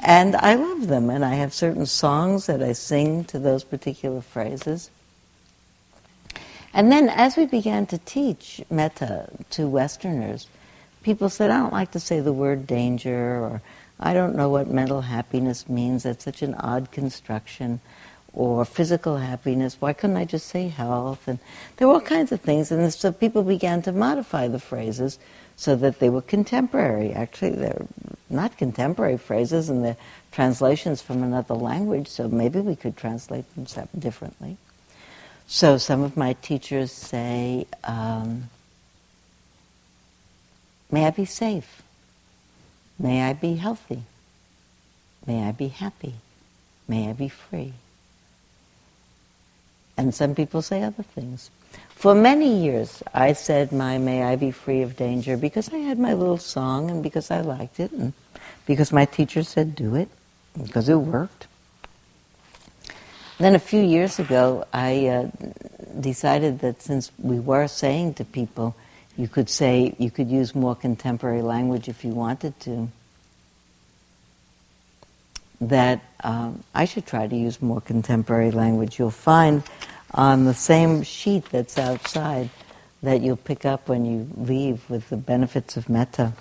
[0.00, 4.20] And I love them, and I have certain songs that I sing to those particular
[4.20, 4.90] phrases.
[6.72, 10.46] And then as we began to teach metta to Westerners,
[11.02, 13.62] people said, I don't like to say the word danger, or
[13.98, 16.04] I don't know what mental happiness means.
[16.04, 17.80] That's such an odd construction
[18.38, 19.76] or physical happiness.
[19.80, 21.26] Why couldn't I just say health?
[21.26, 21.40] And
[21.76, 22.70] there were all kinds of things.
[22.70, 25.18] And so people began to modify the phrases
[25.56, 27.12] so that they were contemporary.
[27.12, 27.84] Actually, they're
[28.30, 29.96] not contemporary phrases and they're
[30.30, 33.66] translations from another language, so maybe we could translate them
[33.98, 34.56] differently.
[35.48, 38.50] So some of my teachers say, um,
[40.92, 41.82] May I be safe.
[43.00, 44.04] May I be healthy.
[45.26, 46.14] May I be happy.
[46.86, 47.74] May I be free.
[49.98, 51.50] And some people say other things.
[51.90, 55.98] For many years, I said my May I Be Free of Danger because I had
[55.98, 58.12] my little song and because I liked it and
[58.64, 60.08] because my teacher said do it,
[60.62, 61.48] because it worked.
[63.38, 65.30] Then a few years ago, I uh,
[65.98, 68.76] decided that since we were saying to people,
[69.16, 72.88] you could say, you could use more contemporary language if you wanted to,
[75.60, 78.98] that um, I should try to use more contemporary language.
[78.98, 79.62] You'll find
[80.12, 82.50] on the same sheet that's outside
[83.02, 86.32] that you'll pick up when you leave with the benefits of metta.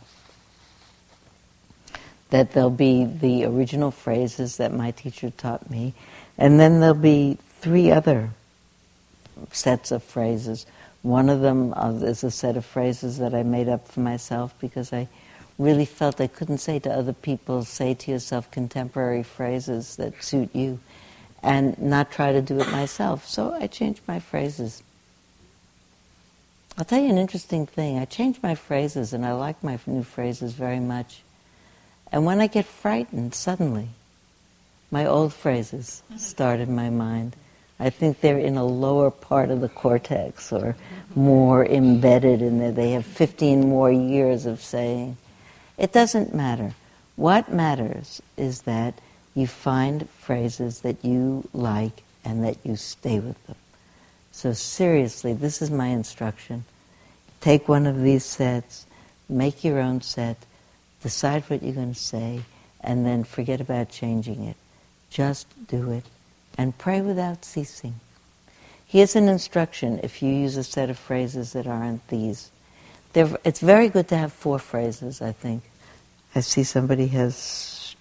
[2.29, 5.93] That there'll be the original phrases that my teacher taught me,
[6.37, 8.31] and then there'll be three other
[9.51, 10.65] sets of phrases.
[11.03, 14.53] One of them uh, is a set of phrases that I made up for myself
[14.59, 15.07] because I
[15.57, 20.49] really felt I couldn't say to other people, say to yourself contemporary phrases that suit
[20.53, 20.79] you
[21.41, 23.27] and not try to do it myself.
[23.27, 24.83] So I changed my phrases.
[26.77, 27.97] I'll tell you an interesting thing.
[27.97, 31.21] I changed my phrases and I like my new phrases very much.
[32.11, 33.89] And when I get frightened, suddenly,
[34.91, 37.35] my old phrases start in my mind.
[37.79, 40.75] I think they're in a lower part of the cortex or
[41.15, 42.71] more embedded in there.
[42.71, 45.17] They have 15 more years of saying.
[45.77, 46.73] It doesn't matter.
[47.15, 48.95] What matters is that
[49.35, 53.55] you find phrases that you like and that you stay with them.
[54.31, 56.65] So, seriously, this is my instruction.
[57.41, 58.85] Take one of these sets,
[59.29, 60.37] make your own set,
[61.01, 62.41] decide what you're going to say,
[62.81, 64.55] and then forget about changing it.
[65.09, 66.05] Just do it
[66.57, 67.95] and pray without ceasing.
[68.85, 72.49] Here's an instruction if you use a set of phrases that aren't these.
[73.17, 75.63] They're, it's very good to have four phrases, I think.
[76.35, 77.95] I see somebody has.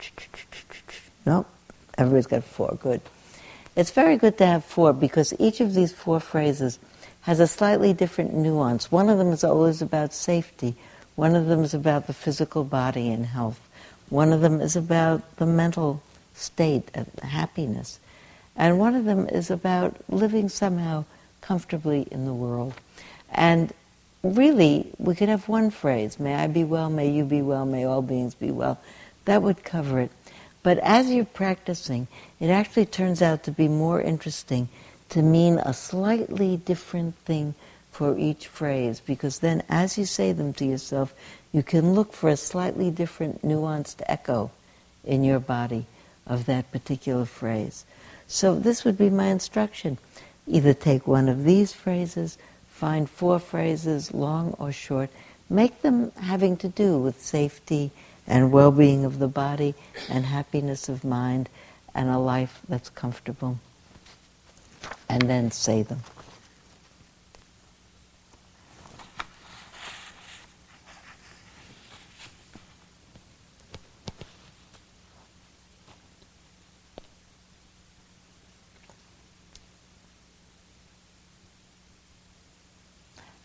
[1.24, 1.48] Nope,
[1.96, 2.76] everybody's got four.
[2.78, 3.00] Good.
[3.76, 6.78] It's very good to have four because each of these four phrases
[7.22, 8.92] has a slightly different nuance.
[8.92, 10.74] One of them is always about safety,
[11.14, 13.66] one of them is about the physical body and health,
[14.10, 16.02] one of them is about the mental
[16.34, 18.00] state of happiness,
[18.54, 21.06] and one of them is about living somehow
[21.40, 22.74] comfortably in the world.
[23.30, 23.72] And
[24.30, 27.84] really, we could have one phrase May I be well, may you be well, may
[27.84, 28.78] all beings be well.
[29.24, 30.10] That would cover it.
[30.62, 32.08] But as you're practicing,
[32.40, 34.68] it actually turns out to be more interesting
[35.10, 37.54] to mean a slightly different thing
[37.90, 41.14] for each phrase because then as you say them to yourself,
[41.52, 44.50] you can look for a slightly different nuanced echo
[45.04, 45.86] in your body
[46.26, 47.84] of that particular phrase.
[48.26, 49.98] So this would be my instruction.
[50.46, 52.36] Either take one of these phrases,
[52.76, 55.08] find four phrases, long or short,
[55.48, 57.90] make them having to do with safety
[58.26, 59.74] and well-being of the body
[60.10, 61.48] and happiness of mind
[61.94, 63.58] and a life that's comfortable.
[65.08, 66.02] And then say them.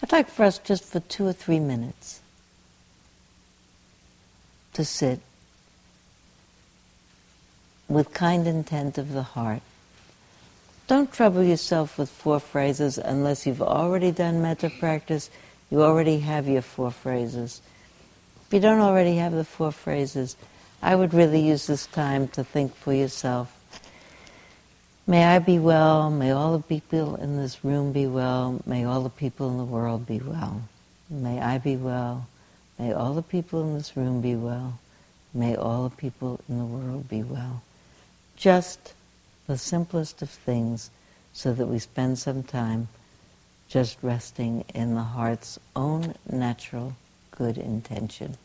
[0.03, 2.21] I'd like for us just for two or three minutes
[4.73, 5.19] to sit
[7.87, 9.61] with kind intent of the heart.
[10.87, 15.29] Don't trouble yourself with four phrases unless you've already done metta practice,
[15.69, 17.61] you already have your four phrases.
[18.47, 20.35] If you don't already have the four phrases,
[20.81, 23.60] I would really use this time to think for yourself.
[25.07, 29.01] May I be well, may all the people in this room be well, may all
[29.01, 30.61] the people in the world be well.
[31.09, 32.27] May I be well,
[32.77, 34.79] may all the people in this room be well,
[35.33, 37.63] may all the people in the world be well.
[38.37, 38.93] Just
[39.47, 40.91] the simplest of things
[41.33, 42.87] so that we spend some time
[43.67, 46.95] just resting in the heart's own natural
[47.31, 48.37] good intention.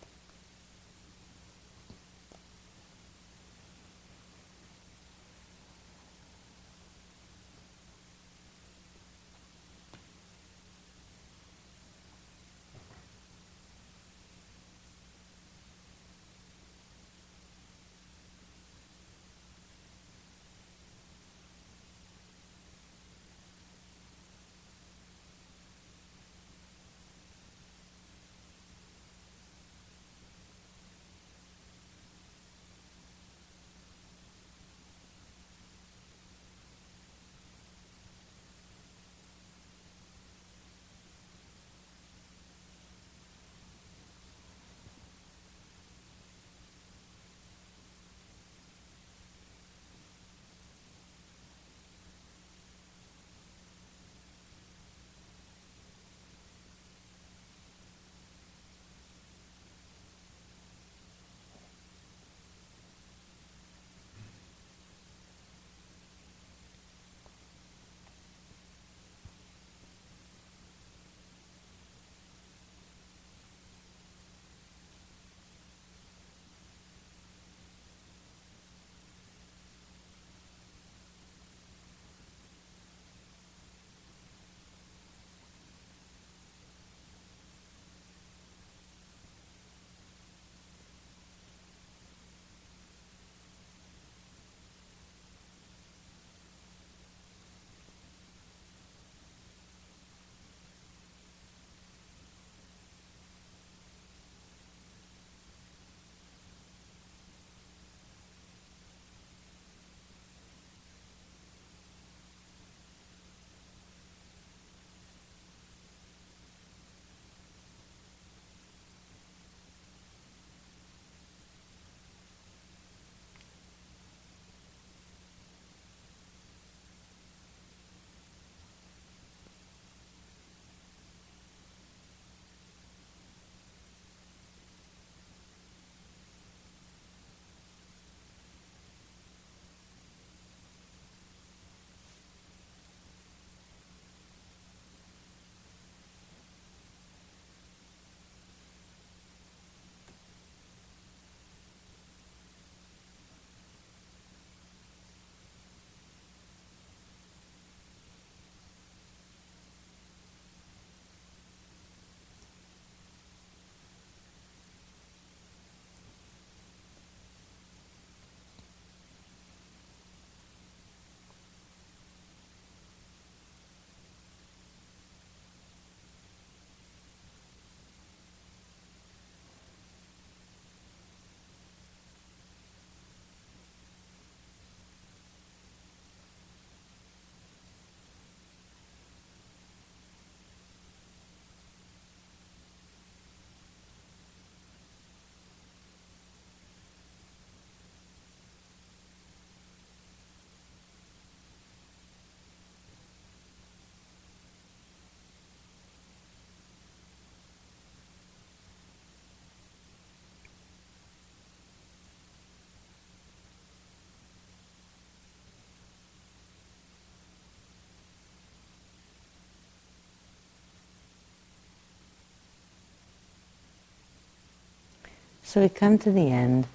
[225.47, 226.67] So we come to the end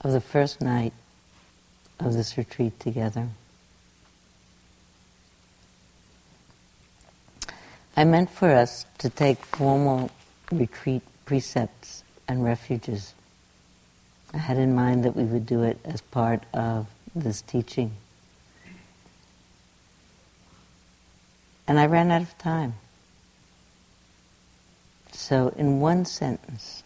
[0.00, 0.92] of the first night
[1.98, 3.28] of this retreat together.
[7.96, 10.12] I meant for us to take formal
[10.52, 13.14] retreat precepts and refuges.
[14.32, 16.86] I had in mind that we would do it as part of
[17.16, 17.90] this teaching.
[21.66, 22.74] And I ran out of time.
[25.18, 26.84] So, in one sentence,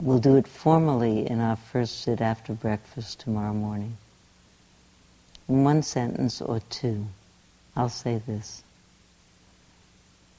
[0.00, 3.96] we'll do it formally in our first sit after breakfast tomorrow morning.
[5.48, 7.06] In one sentence or two,
[7.76, 8.62] I'll say this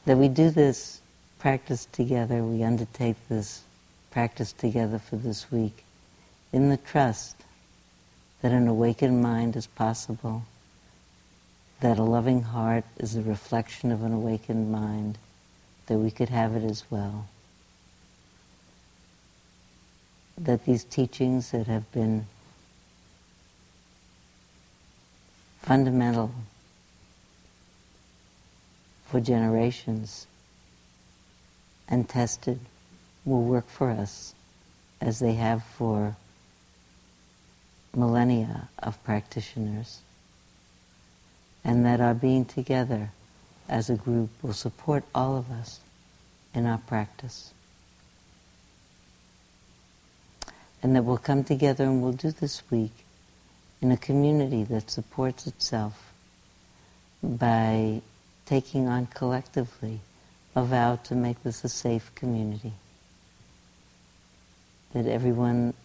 [0.05, 1.01] that we do this
[1.39, 3.61] practice together, we undertake this
[4.09, 5.83] practice together for this week
[6.53, 7.35] in the trust
[8.41, 10.43] that an awakened mind is possible,
[11.81, 15.17] that a loving heart is a reflection of an awakened mind
[15.89, 17.27] that we could have it as well.
[20.37, 22.27] That these teachings that have been
[25.63, 26.31] fundamental
[29.07, 30.27] for generations
[31.87, 32.59] and tested
[33.25, 34.35] will work for us
[35.01, 36.15] as they have for
[37.95, 40.01] millennia of practitioners.
[41.63, 43.09] And that our being together
[43.69, 45.79] as a group will support all of us
[46.53, 47.53] in our practice.
[50.81, 52.91] And that we'll come together and we'll do this week
[53.81, 56.11] in a community that supports itself
[57.21, 58.01] by
[58.45, 59.99] taking on collectively
[60.55, 62.73] a vow to make this a safe community.
[64.93, 65.75] That everyone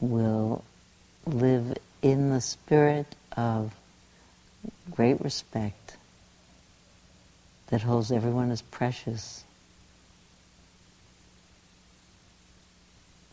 [0.00, 0.62] will
[1.26, 3.74] live in the spirit of
[4.90, 5.96] great respect
[7.74, 9.42] that holds everyone as precious,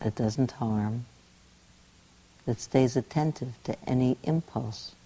[0.00, 1.04] that doesn't harm,
[2.44, 4.96] that stays attentive to any impulse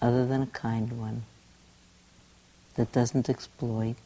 [0.00, 1.24] other than a kind one,
[2.76, 3.96] that doesn't exploit,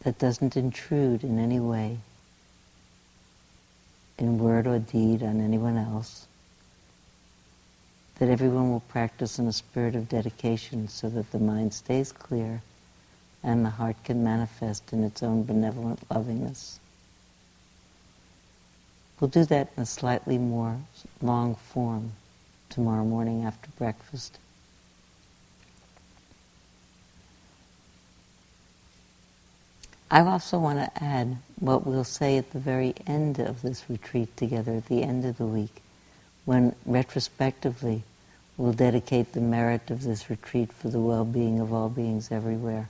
[0.00, 1.96] that doesn't intrude in any way,
[4.18, 6.27] in word or deed, on anyone else
[8.18, 12.62] that everyone will practice in a spirit of dedication so that the mind stays clear
[13.42, 16.80] and the heart can manifest in its own benevolent lovingness.
[19.20, 20.78] We'll do that in a slightly more
[21.22, 22.12] long form
[22.68, 24.38] tomorrow morning after breakfast.
[30.10, 34.36] I also want to add what we'll say at the very end of this retreat
[34.36, 35.82] together, at the end of the week
[36.48, 38.02] when retrospectively
[38.56, 42.88] we'll dedicate the merit of this retreat for the well being of all beings everywhere.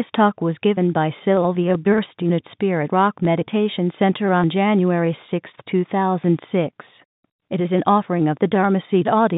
[0.00, 5.50] This talk was given by Sylvia Boorstein at Spirit Rock Meditation Center on January 6,
[5.70, 6.74] 2006.
[7.50, 9.36] It is an offering of the Dharma Seed audio.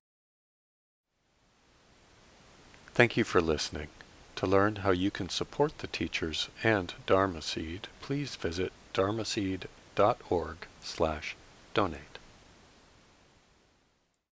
[2.95, 3.89] Thank you for listening.
[4.37, 10.57] To learn how you can support the teachers and Dharma Seed, please visit dharma dharmaseed.org
[10.81, 11.35] slash
[11.75, 12.12] donate.